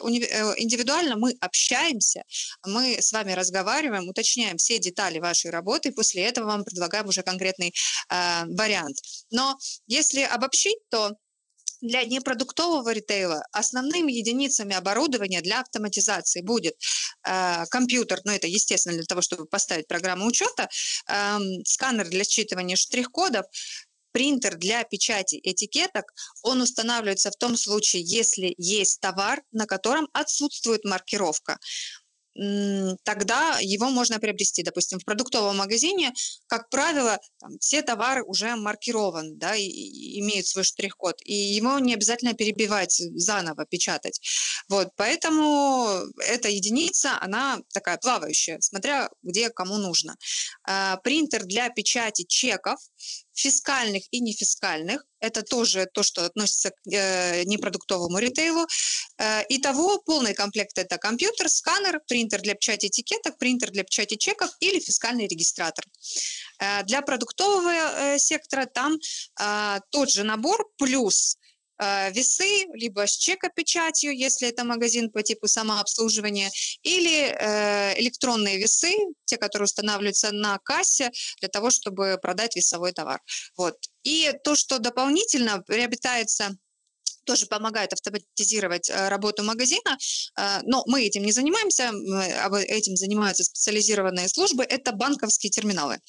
[0.57, 2.23] индивидуально, мы общаемся,
[2.65, 7.23] мы с вами разговариваем, уточняем все детали вашей работы, и после этого вам предлагаем уже
[7.23, 7.73] конкретный
[8.09, 8.97] э, вариант.
[9.31, 11.17] Но если обобщить, то
[11.81, 16.75] для непродуктового ритейла основными единицами оборудования для автоматизации будет
[17.23, 20.69] э, компьютер, ну это естественно для того, чтобы поставить программу учета,
[21.07, 23.45] э, сканер для считывания штрих-кодов,
[24.11, 30.83] принтер для печати этикеток, он устанавливается в том случае, если есть товар, на котором отсутствует
[30.83, 31.59] маркировка
[33.03, 34.63] тогда его можно приобрести.
[34.63, 36.13] Допустим, в продуктовом магазине,
[36.47, 41.79] как правило, там, все товары уже маркированы, да, и, и имеют свой штрих-код, и его
[41.79, 44.19] не обязательно перебивать, заново печатать.
[44.69, 50.15] Вот, поэтому эта единица, она такая плавающая, смотря где кому нужно.
[50.63, 52.79] А, принтер для печати чеков,
[53.37, 55.05] фискальных и нефискальных.
[55.19, 58.65] Это тоже то, что относится к э, непродуктовому ритейлу.
[59.17, 64.49] Э, итого полный комплект– это компьютер, сканер, принтер для печати этикеток, принтер для печати чеков
[64.59, 65.85] или фискальный регистратор.
[66.59, 68.97] Э, для продуктового э, сектора там
[69.39, 71.37] э, тот же набор плюс
[71.79, 76.51] весы, либо с чекопечатью, если это магазин по типу самообслуживания,
[76.83, 78.93] или э, электронные весы,
[79.25, 83.21] те, которые устанавливаются на кассе для того, чтобы продать весовой товар.
[83.57, 83.75] Вот.
[84.03, 86.57] И то, что дополнительно приобретается
[87.25, 89.97] тоже помогает автоматизировать э, работу магазина,
[90.37, 91.91] э, но мы этим не занимаемся,
[92.67, 95.99] этим занимаются специализированные службы, это банковские терминалы.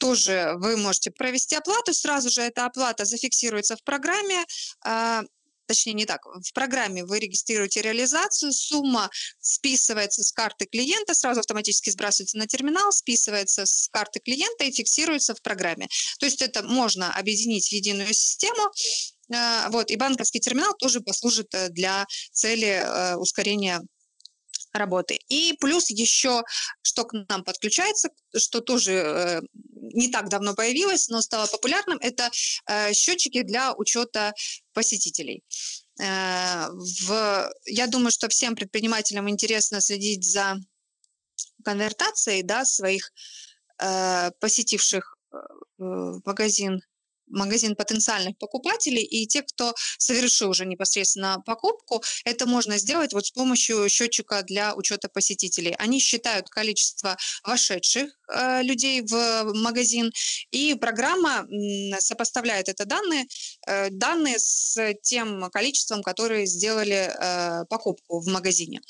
[0.00, 4.44] Тоже вы можете провести оплату, сразу же эта оплата зафиксируется в программе,
[4.82, 5.22] а,
[5.66, 11.90] точнее не так, в программе вы регистрируете реализацию, сумма списывается с карты клиента, сразу автоматически
[11.90, 15.86] сбрасывается на терминал, списывается с карты клиента и фиксируется в программе.
[16.18, 18.72] То есть это можно объединить в единую систему,
[19.32, 23.80] а, вот, и банковский терминал тоже послужит э, для цели э, ускорения
[24.72, 25.18] работы.
[25.28, 26.42] И плюс еще,
[26.82, 29.40] что к нам подключается, что тоже э,
[29.94, 32.30] не так давно появилось, но стало популярным, это
[32.66, 34.32] э, счетчики для учета
[34.72, 35.42] посетителей.
[36.00, 40.56] Э, в, я думаю, что всем предпринимателям интересно следить за
[41.64, 43.12] конвертацией да, своих
[43.82, 45.36] э, посетивших э,
[46.24, 46.80] магазин
[47.30, 53.30] магазин потенциальных покупателей и те, кто совершил уже непосредственно покупку, это можно сделать вот с
[53.30, 55.74] помощью счетчика для учета посетителей.
[55.78, 58.10] Они считают количество вошедших
[58.62, 60.12] людей в магазин,
[60.50, 61.46] и программа
[61.98, 63.26] сопоставляет это данные,
[63.66, 68.80] э, данные с тем количеством, которые сделали э, покупку в магазине.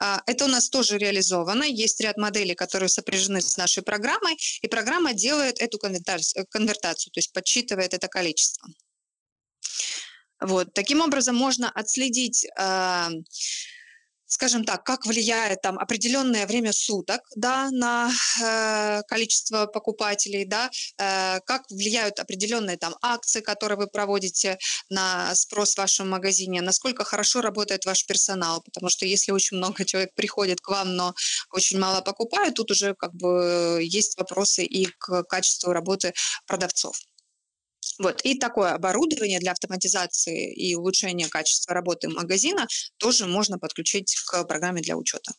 [0.00, 1.64] Э, это у нас тоже реализовано.
[1.64, 7.32] Есть ряд моделей, которые сопряжены с нашей программой, и программа делает эту конвертацию, то есть
[7.32, 8.68] подсчитывает это количество.
[10.40, 10.72] Вот.
[10.72, 13.08] Таким образом, можно отследить, э,
[14.28, 18.10] скажем так, как влияет там определенное время суток да, на
[18.42, 24.58] э, количество покупателей, да, э, как влияют определенные там акции, которые вы проводите
[24.90, 29.84] на спрос в вашем магазине, насколько хорошо работает ваш персонал, потому что если очень много
[29.84, 31.14] человек приходит к вам, но
[31.50, 36.12] очень мало покупают, тут уже как бы есть вопросы и к качеству работы
[36.46, 36.96] продавцов.
[37.98, 38.20] Вот.
[38.22, 42.66] И такое оборудование для автоматизации и улучшения качества работы магазина
[42.98, 45.32] тоже можно подключить к программе для учета.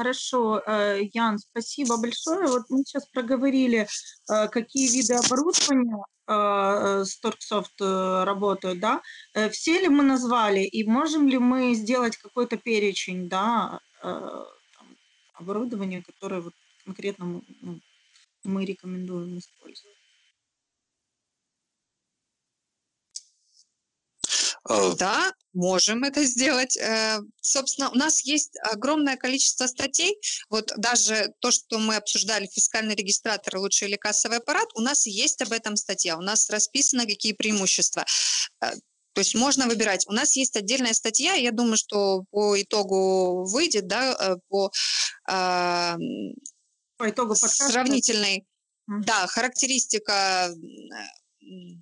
[0.00, 2.48] Хорошо, э, Ян, спасибо большое.
[2.48, 3.86] Вот мы сейчас проговорили,
[4.30, 9.02] э, какие виды оборудования э, с Торксофт работают, да?
[9.50, 13.80] Все ли мы назвали и можем ли мы сделать какой-то перечень, да,
[15.34, 16.54] оборудования, которое вот
[16.84, 17.80] конкретно ну,
[18.44, 19.99] мы рекомендуем использовать?
[24.68, 26.76] Да, можем это сделать.
[26.76, 30.18] Э, собственно, у нас есть огромное количество статей.
[30.50, 35.40] Вот даже то, что мы обсуждали, фискальный регистратор лучше или кассовый аппарат, у нас есть
[35.42, 36.16] об этом статья.
[36.16, 38.04] У нас расписано, какие преимущества.
[38.60, 38.72] Э,
[39.12, 40.06] то есть можно выбирать.
[40.08, 44.70] У нас есть отдельная статья, я думаю, что по итогу выйдет, да, э, по,
[45.24, 45.98] по
[47.00, 47.70] итогу подкаста.
[47.70, 48.46] сравнительной,
[48.86, 50.52] да, характеристика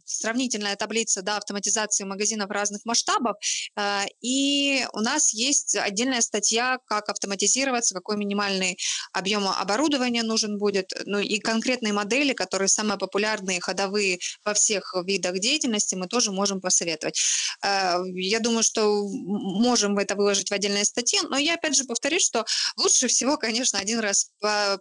[0.05, 3.37] сравнительная таблица да, автоматизации магазинов разных масштабов,
[3.77, 8.79] э, и у нас есть отдельная статья, как автоматизироваться, какой минимальный
[9.13, 15.39] объем оборудования нужен будет, ну и конкретные модели, которые самые популярные, ходовые во всех видах
[15.39, 17.21] деятельности, мы тоже можем посоветовать.
[17.65, 22.25] Э, я думаю, что можем это выложить в отдельной статье, но я опять же повторюсь,
[22.25, 22.45] что
[22.77, 24.31] лучше всего, конечно, один раз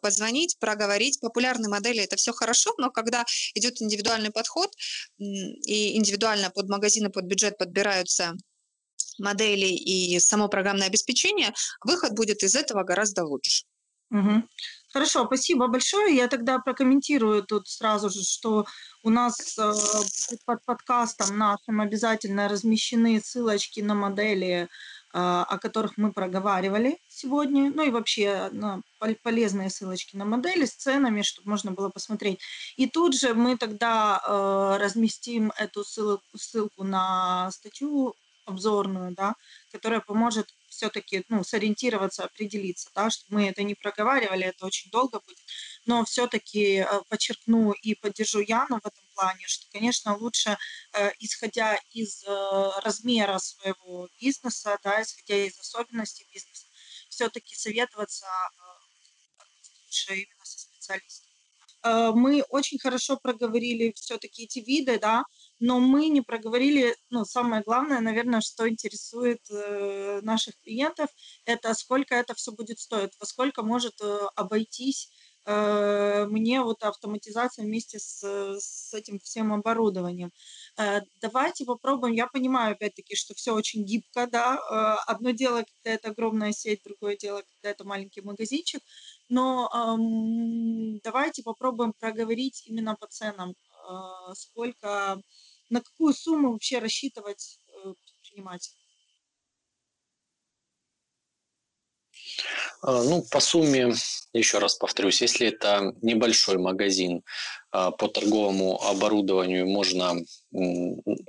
[0.02, 1.20] позвонить, проговорить.
[1.20, 4.72] Популярные модели– это все хорошо, но когда идет индивидуальный подход
[5.18, 8.36] и индивидуально под магазины, под бюджет подбираются
[9.20, 13.66] модели и само программное обеспечение, выход будет из этого гораздо лучше.
[14.12, 14.44] Угу.
[14.94, 16.16] Хорошо, спасибо большое.
[16.16, 18.66] Я тогда прокомментирую тут сразу же, что
[19.04, 19.74] у нас э,
[20.46, 24.68] под подкастом нашим обязательно размещены ссылочки на модели, э,
[25.14, 27.70] о которых мы проговаривали сегодня.
[27.76, 32.40] Ну и вообще на полезные ссылочки на модели с ценами, чтобы можно было посмотреть.
[32.76, 38.16] И тут же мы тогда э, разместим эту ссылку, ссылку на статью
[38.48, 39.36] обзорную, да,
[39.72, 45.20] которая поможет все-таки ну, сориентироваться, определиться, да, что мы это не проговаривали, это очень долго
[45.20, 45.40] будет,
[45.86, 50.58] но все-таки э, подчеркну и поддержу Яну в этом плане, что, конечно, лучше,
[50.94, 56.66] э, исходя из э, размера своего бизнеса, да, исходя из особенностей бизнеса,
[57.10, 58.28] все-таки советоваться
[59.98, 61.28] лучше именно со специалистом.
[61.84, 65.24] Мы очень хорошо проговорили все-таки эти виды, да,
[65.60, 71.10] но мы не проговорили, ну, самое главное, наверное, что интересует э, наших клиентов,
[71.46, 75.12] это сколько это все будет стоить, во сколько может э, обойтись
[75.46, 78.22] э, мне вот автоматизация вместе с,
[78.60, 80.32] с этим всем оборудованием.
[80.78, 85.96] Э, давайте попробуем, я понимаю, опять-таки, что все очень гибко, да, э, одно дело, когда
[85.96, 88.82] это огромная сеть, другое дело, когда это маленький магазинчик,
[89.30, 95.22] но эм, давайте попробуем проговорить именно по ценам, э, сколько
[95.70, 98.74] на какую сумму вообще рассчитывать э, предприниматель?
[102.82, 103.94] А, ну, по сумме,
[104.34, 107.24] еще раз повторюсь, если это небольшой магазин,
[107.98, 110.16] по торговому оборудованию можно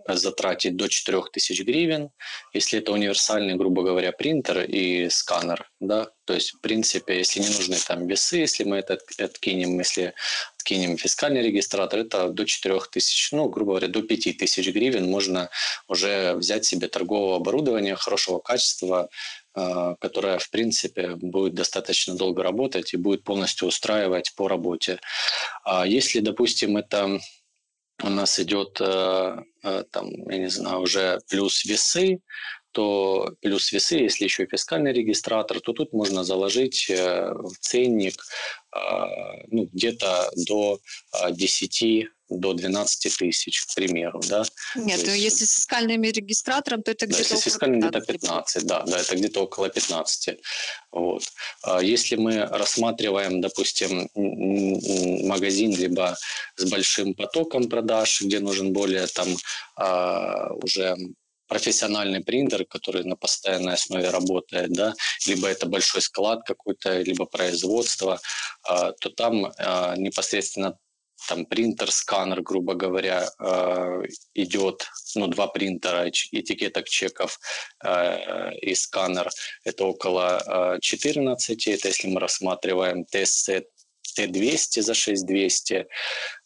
[0.09, 2.11] затратить до 4000 гривен.
[2.55, 7.49] Если это универсальный, грубо говоря, принтер и сканер, да, то есть, в принципе, если не
[7.49, 10.15] нужны там весы, если мы это откинем, если
[10.57, 15.51] откинем фискальный регистратор, это до 4000, ну, грубо говоря, до 5000 гривен можно
[15.89, 19.09] уже взять себе торгового оборудования хорошего качества,
[19.48, 19.48] а,
[20.01, 25.01] которая, в принципе, будет достаточно долго работать и будет полностью устраивать по работе.
[25.65, 27.21] А если, допустим, это
[28.03, 32.21] у нас идет, э, э, там, я не знаю, уже плюс весы,
[32.73, 38.23] то плюс весы, если еще и фискальный регистратор, то тут можно заложить э, в ценник
[39.49, 40.79] ну, где-то до
[41.31, 44.45] 10 до 12 тысяч, к примеру, да.
[44.75, 48.01] Нет, то ну, если с фискальным регистратором, то это где-то да, если с фискальным где-то
[48.01, 50.39] 15, да, да, это где-то около 15.
[50.93, 51.23] Вот.
[51.63, 54.09] А если мы рассматриваем, допустим,
[55.27, 56.17] магазин либо
[56.57, 59.29] с большим потоком продаж, где нужен более там
[59.77, 60.97] а, уже
[61.47, 64.95] профессиональный принтер, который на постоянной основе работает, да,
[65.27, 68.21] либо это большой склад какой-то, либо производство,
[68.65, 69.53] а, то там
[69.97, 70.77] непосредственно
[71.27, 74.03] там принтер, сканер, грубо говоря, э,
[74.35, 77.39] идет, ну, два принтера, этикеток чеков
[77.85, 79.29] э, и сканер,
[79.65, 83.49] это около 14, э, это если мы рассматриваем тест
[84.19, 85.87] Т200 за 6200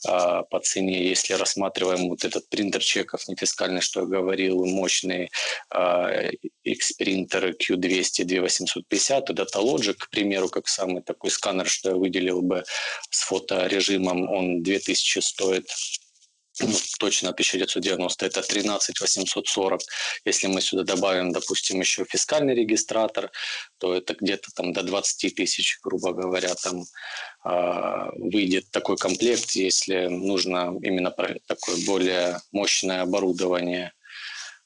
[0.07, 1.09] а, по цене.
[1.09, 5.31] Если рассматриваем вот этот принтер чеков не фискальный, что я говорил, мощный
[5.71, 6.31] а,
[6.65, 12.65] X-принтер Q200 2850, это Datalogic, к примеру, как самый такой сканер, что я выделил бы
[13.11, 15.69] с фоторежимом, он 2000 стоит
[16.99, 19.81] точно 1990, это 13 840.
[20.25, 23.31] Если мы сюда добавим, допустим, еще фискальный регистратор,
[23.79, 26.85] то это где-то там до 20 тысяч, грубо говоря, там
[27.45, 31.11] э, выйдет такой комплект, если нужно именно
[31.47, 33.93] такое более мощное оборудование.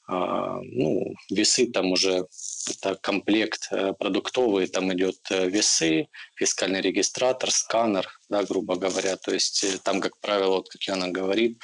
[0.09, 2.27] Э, ну, весы там уже
[2.69, 9.17] это комплект э, продуктовый, там идет э, весы, фискальный регистратор, сканер, да, грубо говоря.
[9.17, 11.61] То есть э, там, как правило, вот как Яна говорит,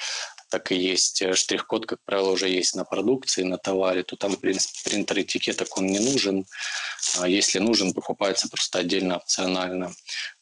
[0.50, 4.40] так и есть штрих-код, как правило, уже есть на продукции, на товаре, то там, в
[4.40, 6.46] принципе, принтер этикеток он не нужен.
[7.18, 9.92] А если нужен, покупается просто отдельно опционально.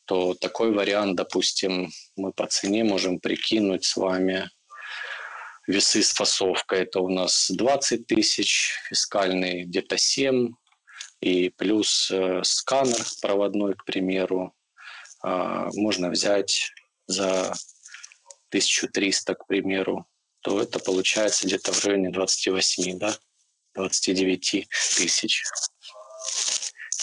[0.04, 4.50] То такой вариант, допустим, мы по цене можем прикинуть с вами
[5.66, 6.82] весы с фасовкой.
[6.82, 10.50] Это у нас 20 тысяч, фискальный где-то 7,
[11.20, 14.54] и плюс э, сканер проводной, к примеру,
[15.24, 16.72] э, можно взять
[17.06, 17.52] за
[18.48, 20.06] 1300, к примеру.
[20.40, 23.16] то это получается где-то в районе 28, да,
[23.74, 25.44] 29 тысяч.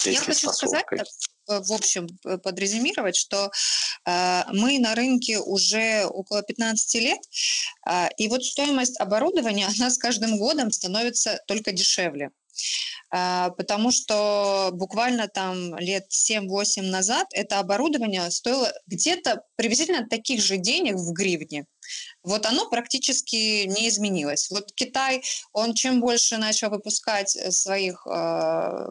[0.04, 0.84] Я хочу сказать,
[1.50, 2.06] Э, в общем
[2.42, 3.50] подрезюмировать, что
[4.52, 7.20] мы на рынке уже около 15 лет,
[7.88, 12.30] э, и вот стоимость оборудования, она с каждым годом становится только дешевле.
[13.12, 20.56] Э, потому что буквально там лет 7-8 назад это оборудование стоило где-то приблизительно таких же
[20.56, 21.66] денег в гривне,
[22.22, 24.50] вот оно практически не изменилось.
[24.50, 28.10] Вот Китай, он чем больше начал выпускать э, своих э,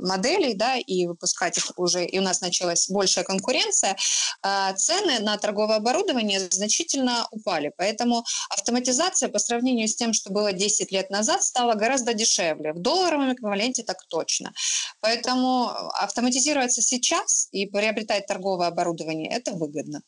[0.01, 3.95] моделей, да, и выпускать их уже, и у нас началась большая конкуренция,
[4.43, 7.71] э, цены на торговое оборудование значительно упали.
[7.77, 12.73] Поэтому автоматизация по сравнению с тем, что было 10 лет назад, стала гораздо дешевле.
[12.73, 14.53] В долларовом эквиваленте так точно.
[15.01, 20.01] Поэтому автоматизироваться сейчас и приобретать торговое оборудование– это выгодно.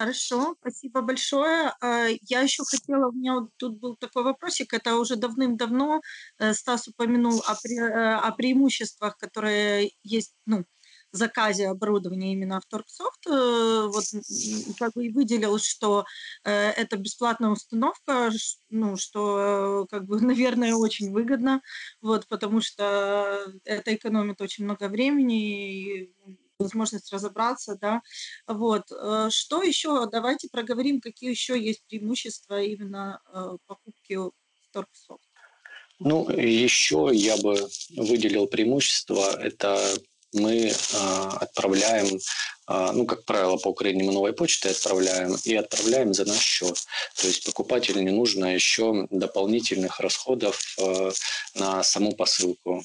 [0.00, 1.74] Хорошо, спасибо большое.
[1.82, 6.00] А, я еще хотела, у меня вот тут был такой вопросик, это уже давным-давно
[6.38, 10.64] э, Стас упомянул о, пре, э, о преимуществах, которые есть ну,
[11.12, 13.26] в заказе оборудования именно в Торксофт.
[13.26, 14.04] Э, вот
[14.78, 16.06] как бы выделил, что
[16.44, 18.30] это бесплатная установка,
[18.70, 21.60] ну, что, как бы, наверное, очень выгодно,
[22.00, 26.14] вот, потому что это экономит очень много времени, и
[26.60, 28.02] возможность разобраться, да.
[28.46, 28.90] Вот.
[28.92, 30.08] Э, что еще?
[30.10, 34.32] Давайте проговорим, какие еще есть преимущества именно э, покупки в
[34.72, 35.24] Торксофт.
[35.98, 39.38] Ну, еще я бы выделил преимущество.
[39.38, 39.78] Это
[40.32, 40.72] мы э,
[41.40, 42.18] отправляем,
[42.68, 46.76] э, ну, как правило, по Украине мы новой почтой отправляем, и отправляем за наш счет.
[47.16, 51.10] То есть покупателю не нужно еще дополнительных расходов э,
[51.54, 52.82] на саму посылку.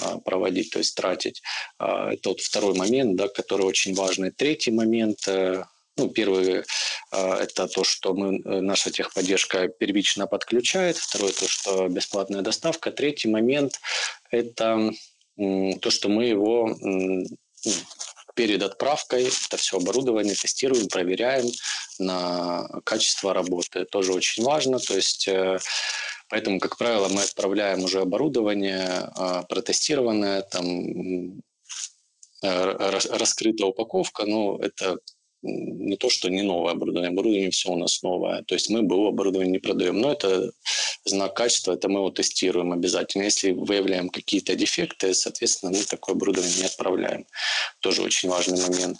[0.00, 1.42] А, проводить, то есть тратить.
[1.78, 4.30] А, это вот второй момент, да, который очень важный.
[4.30, 5.64] Третий момент, э,
[5.96, 6.64] ну, первый
[7.10, 10.96] а,– это то, что мы, э, наша техподдержка первично подключает.
[10.96, 12.90] Второй– то, что бесплатная доставка.
[12.90, 13.80] Третий момент–
[14.30, 14.90] это
[15.36, 17.24] то, что мы его ну,
[18.34, 21.46] перед отправкой это все оборудование тестируем, проверяем
[21.98, 23.84] на качество работы.
[23.84, 24.78] Тоже очень важно.
[24.78, 25.58] То есть э,
[26.32, 31.42] Поэтому, как правило, мы отправляем уже оборудование а, протестированное, там
[32.42, 34.96] э, раскрытая упаковка, но это
[35.42, 38.44] не то, что не новое оборудование, оборудование все у нас новое.
[38.44, 40.52] То есть мы БУ оборудование не продаем, но это
[41.04, 43.24] знак качества, это мы его тестируем обязательно.
[43.24, 47.26] Если выявляем какие-то дефекты, соответственно, мы такое оборудование не отправляем.
[47.80, 48.96] Тоже очень важный момент.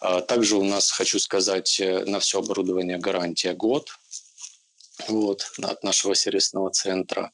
[0.00, 3.88] А, также у нас, хочу сказать, э, на все оборудование гарантия год
[5.06, 7.32] вот, от нашего сервисного центра.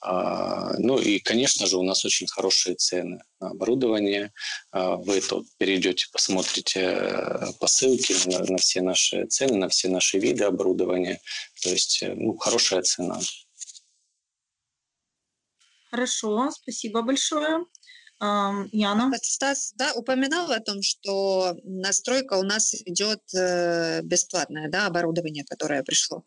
[0.00, 4.32] А, ну и, конечно же, у нас очень хорошие цены на оборудование.
[4.70, 10.18] А, вы тут перейдете, посмотрите по ссылке на, на все наши цены, на все наши
[10.18, 11.20] виды оборудования.
[11.62, 13.18] То есть, э, ну, хорошая цена.
[15.90, 17.64] Хорошо, спасибо большое.
[18.20, 19.12] Яна?
[19.22, 25.84] Стас да, упоминал о том, что настройка у нас идет э, бесплатное да, оборудование, которое
[25.84, 26.24] пришло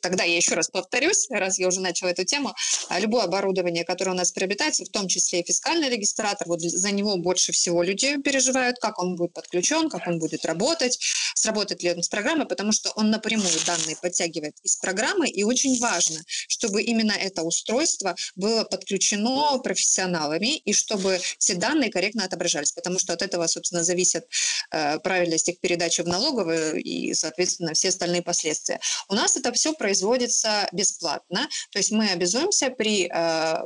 [0.00, 2.54] тогда я еще раз повторюсь, раз я уже начала эту тему,
[2.88, 6.90] а любое оборудование, которое у нас приобретается, в том числе и фискальный регистратор, вот за
[6.90, 10.98] него больше всего людей переживают, как он будет подключен, как он будет работать,
[11.34, 15.78] сработает ли он с программой, потому что он напрямую данные подтягивает из программы, и очень
[15.80, 22.98] важно, чтобы именно это устройство было подключено профессионалами, и чтобы все данные корректно отображались, потому
[22.98, 24.24] что от этого, собственно, зависит
[24.70, 28.80] э, правильность их передачи в налоговую и, соответственно, все остальные последствия.
[29.08, 31.48] У нас это все производится бесплатно.
[31.70, 33.56] То есть мы обязуемся при э,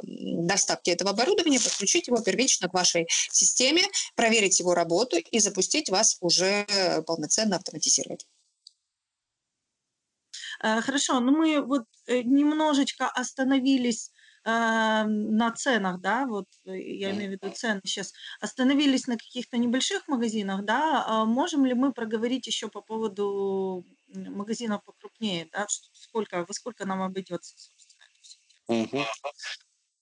[0.46, 3.82] доставке этого оборудования подключить его первично к вашей системе,
[4.16, 6.66] проверить его работу и запустить вас уже
[7.06, 8.26] полноценно автоматизировать.
[10.62, 14.12] Э, хорошо, ну мы вот э, немножечко остановились
[14.44, 20.08] э, на ценах, да, вот я имею в виду цены сейчас, остановились на каких-то небольших
[20.08, 23.84] магазинах, да, а можем ли мы проговорить еще по поводу
[24.14, 29.04] магазинов покрупнее, да, сколько, во сколько нам обойдется, собственно, угу.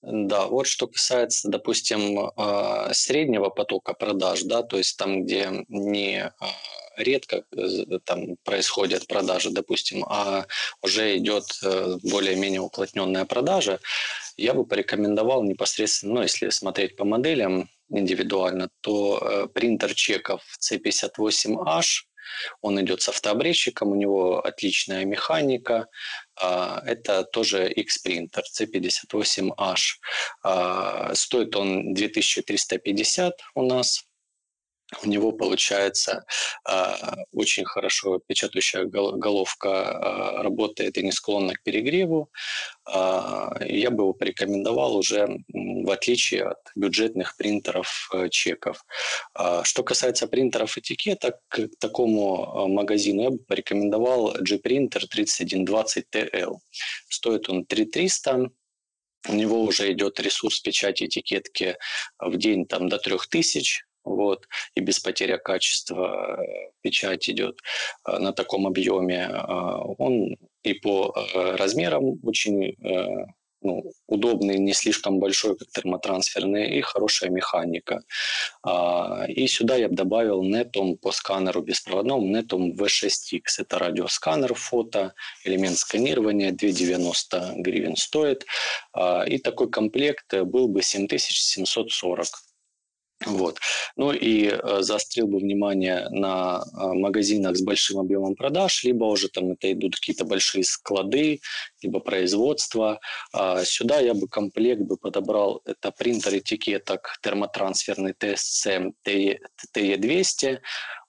[0.03, 6.23] Да, вот что касается, допустим, а, среднего потока продаж, да, то есть там, где не
[6.23, 6.33] а,
[6.97, 7.43] редко
[8.05, 10.47] там происходят продажи, допустим, а
[10.81, 13.79] уже идет э, более-менее уплотненная продажа,
[14.37, 22.03] я бы порекомендовал непосредственно, ну, если смотреть по моделям индивидуально, то э, принтер чеков C58H
[22.61, 25.87] он идет с автобрезчиком, у него отличная механика.
[26.35, 29.77] А, это тоже X-принтер C58H.
[30.43, 34.05] А, стоит он 2350 у нас.
[35.03, 36.25] У него получается
[36.69, 36.93] э,
[37.31, 42.29] очень хорошо печатающая головка э, работает и не склонна к перегреву.
[42.87, 48.83] Э, я бы его порекомендовал уже в отличие от бюджетных принтеров э, чеков.
[49.37, 56.55] Э, что касается принтеров этикеток, к такому магазину я бы порекомендовал G-Printer 3120TL.
[57.09, 58.49] Стоит он 3300,
[59.29, 61.77] у него уже идет ресурс печати этикетки
[62.19, 67.59] в день там, до 3000, вот, и без потери качества э, печать идет
[68.07, 69.29] э, на таком объеме.
[69.31, 69.43] Э,
[69.97, 72.75] он и по размерам очень
[73.63, 78.03] ну, удобный, не слишком большой, как термотрансферный, и хорошая механика.
[79.27, 83.41] И сюда я добавил Netom по сканеру беспроводному, Netom V6X.
[83.59, 85.13] Это радиосканер фото,
[85.43, 88.45] элемент сканирования, 290 гривен стоит.
[89.27, 92.27] И такой комплект был бы 7740
[93.25, 93.59] вот.
[93.95, 99.29] Ну и э, заострил бы внимание на э, магазинах с большим объемом продаж, либо уже
[99.29, 101.39] там это идут какие-то большие склады,
[101.81, 102.99] либо производство.
[103.33, 110.59] А сюда я бы комплект бы подобрал, это принтер этикеток термотрансферный TSC TE200,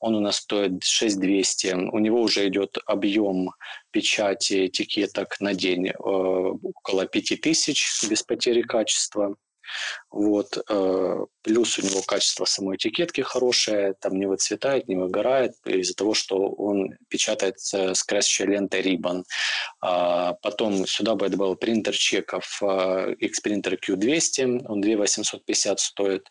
[0.01, 3.51] он у нас стоит 6200, у него уже идет объем
[3.93, 9.36] печати этикеток на день э, около 5000 без потери качества.
[10.11, 10.59] Вот.
[10.69, 16.15] Э, плюс у него качество самой этикетки хорошее, там не выцветает, не выгорает из-за того,
[16.15, 19.24] что он печатается с красящей лентой Ribbon.
[19.81, 26.28] А потом сюда бы добавил принтер чеков э, X-Printer Q200, он 2850 стоит.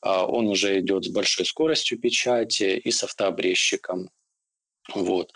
[0.00, 4.10] А он уже идет с большой скоростью печати и с автообрезчиком.
[4.94, 5.32] Вот.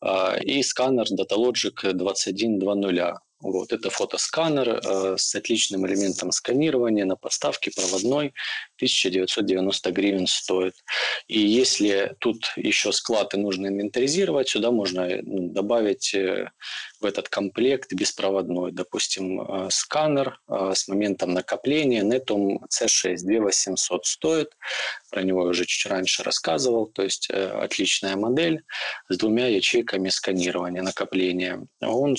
[0.00, 3.20] А, и сканер Datalogic 2120.
[3.40, 8.32] Вот, это фотосканер э, с отличным элементом сканирования на подставке проводной,
[8.76, 10.74] 1990 гривен стоит.
[11.28, 16.50] И если тут еще склады нужно инвентаризировать, сюда можно ну, добавить э,
[17.00, 24.56] в этот комплект беспроводной, допустим, э, сканер э, с моментом накопления Netum C6 2800 стоит,
[25.10, 28.64] про него я уже чуть раньше рассказывал, то есть э, отличная модель
[29.08, 31.66] с двумя ячейками сканирования, накопления.
[31.80, 32.16] Он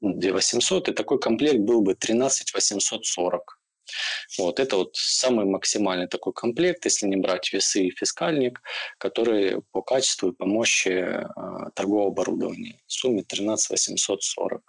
[0.00, 3.55] 2800, и такой комплект был бы 13840.
[4.38, 8.60] Вот, это вот самый максимальный такой комплект, если не брать весы и фискальник,
[8.98, 11.24] который по качеству и по мощи э,
[11.74, 12.80] торгового оборудования.
[12.86, 14.62] В сумме 13 840.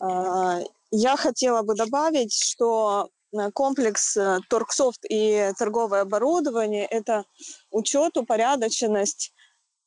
[0.00, 0.60] А,
[0.90, 7.24] я хотела бы добавить, что э, комплекс э, Торксофт и торговое оборудование– это
[7.70, 9.32] учет, упорядоченность,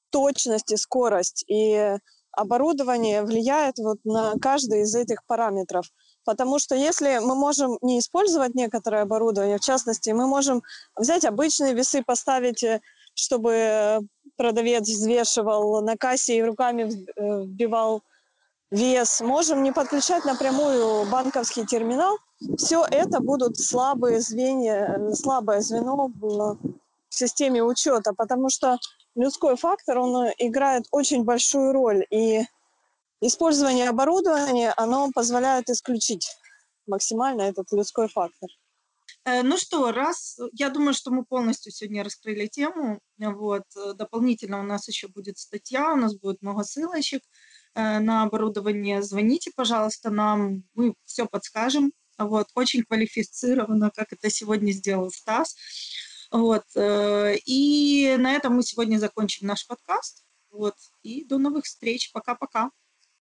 [0.09, 1.43] точность и скорость.
[1.47, 1.97] И
[2.31, 5.85] оборудование влияет вот на каждый из этих параметров.
[6.27, 10.61] Потому что если мы можем не использовать некоторое оборудование, в частности, мы можем
[10.97, 12.81] взять обычные весы, поставить, э,
[13.13, 14.01] чтобы
[14.35, 18.01] продавец взвешивал на кассе и руками э, вбивал
[18.71, 19.21] вес.
[19.21, 22.17] Можем не подключать напрямую банковский терминал.
[22.57, 26.57] Все это будут слабые звенья, слабое звено в
[27.07, 28.77] системе учета, потому что
[29.15, 32.05] людской фактор, он играет очень большую роль.
[32.11, 32.43] И
[33.22, 36.27] использование оборудования, оно позволяет исключить
[36.85, 38.49] максимально этот людской фактор.
[39.27, 44.60] Э, ну что, раз, я думаю, что мы полностью сегодня раскрыли тему, вот, э, дополнительно
[44.61, 47.22] у нас еще будет статья, у нас будет много ссылочек
[47.76, 49.02] э, на оборудование.
[49.03, 51.91] Звоните, пожалуйста, нам, мы все подскажем.
[52.18, 55.56] Вот, очень квалифицированно, как это сегодня сделал Стас.
[56.31, 60.26] Вот, и на этом мы сегодня закончим наш подкаст.
[60.49, 60.73] Вот,
[61.03, 62.11] и до новых встреч.
[62.11, 62.72] Пока-пока.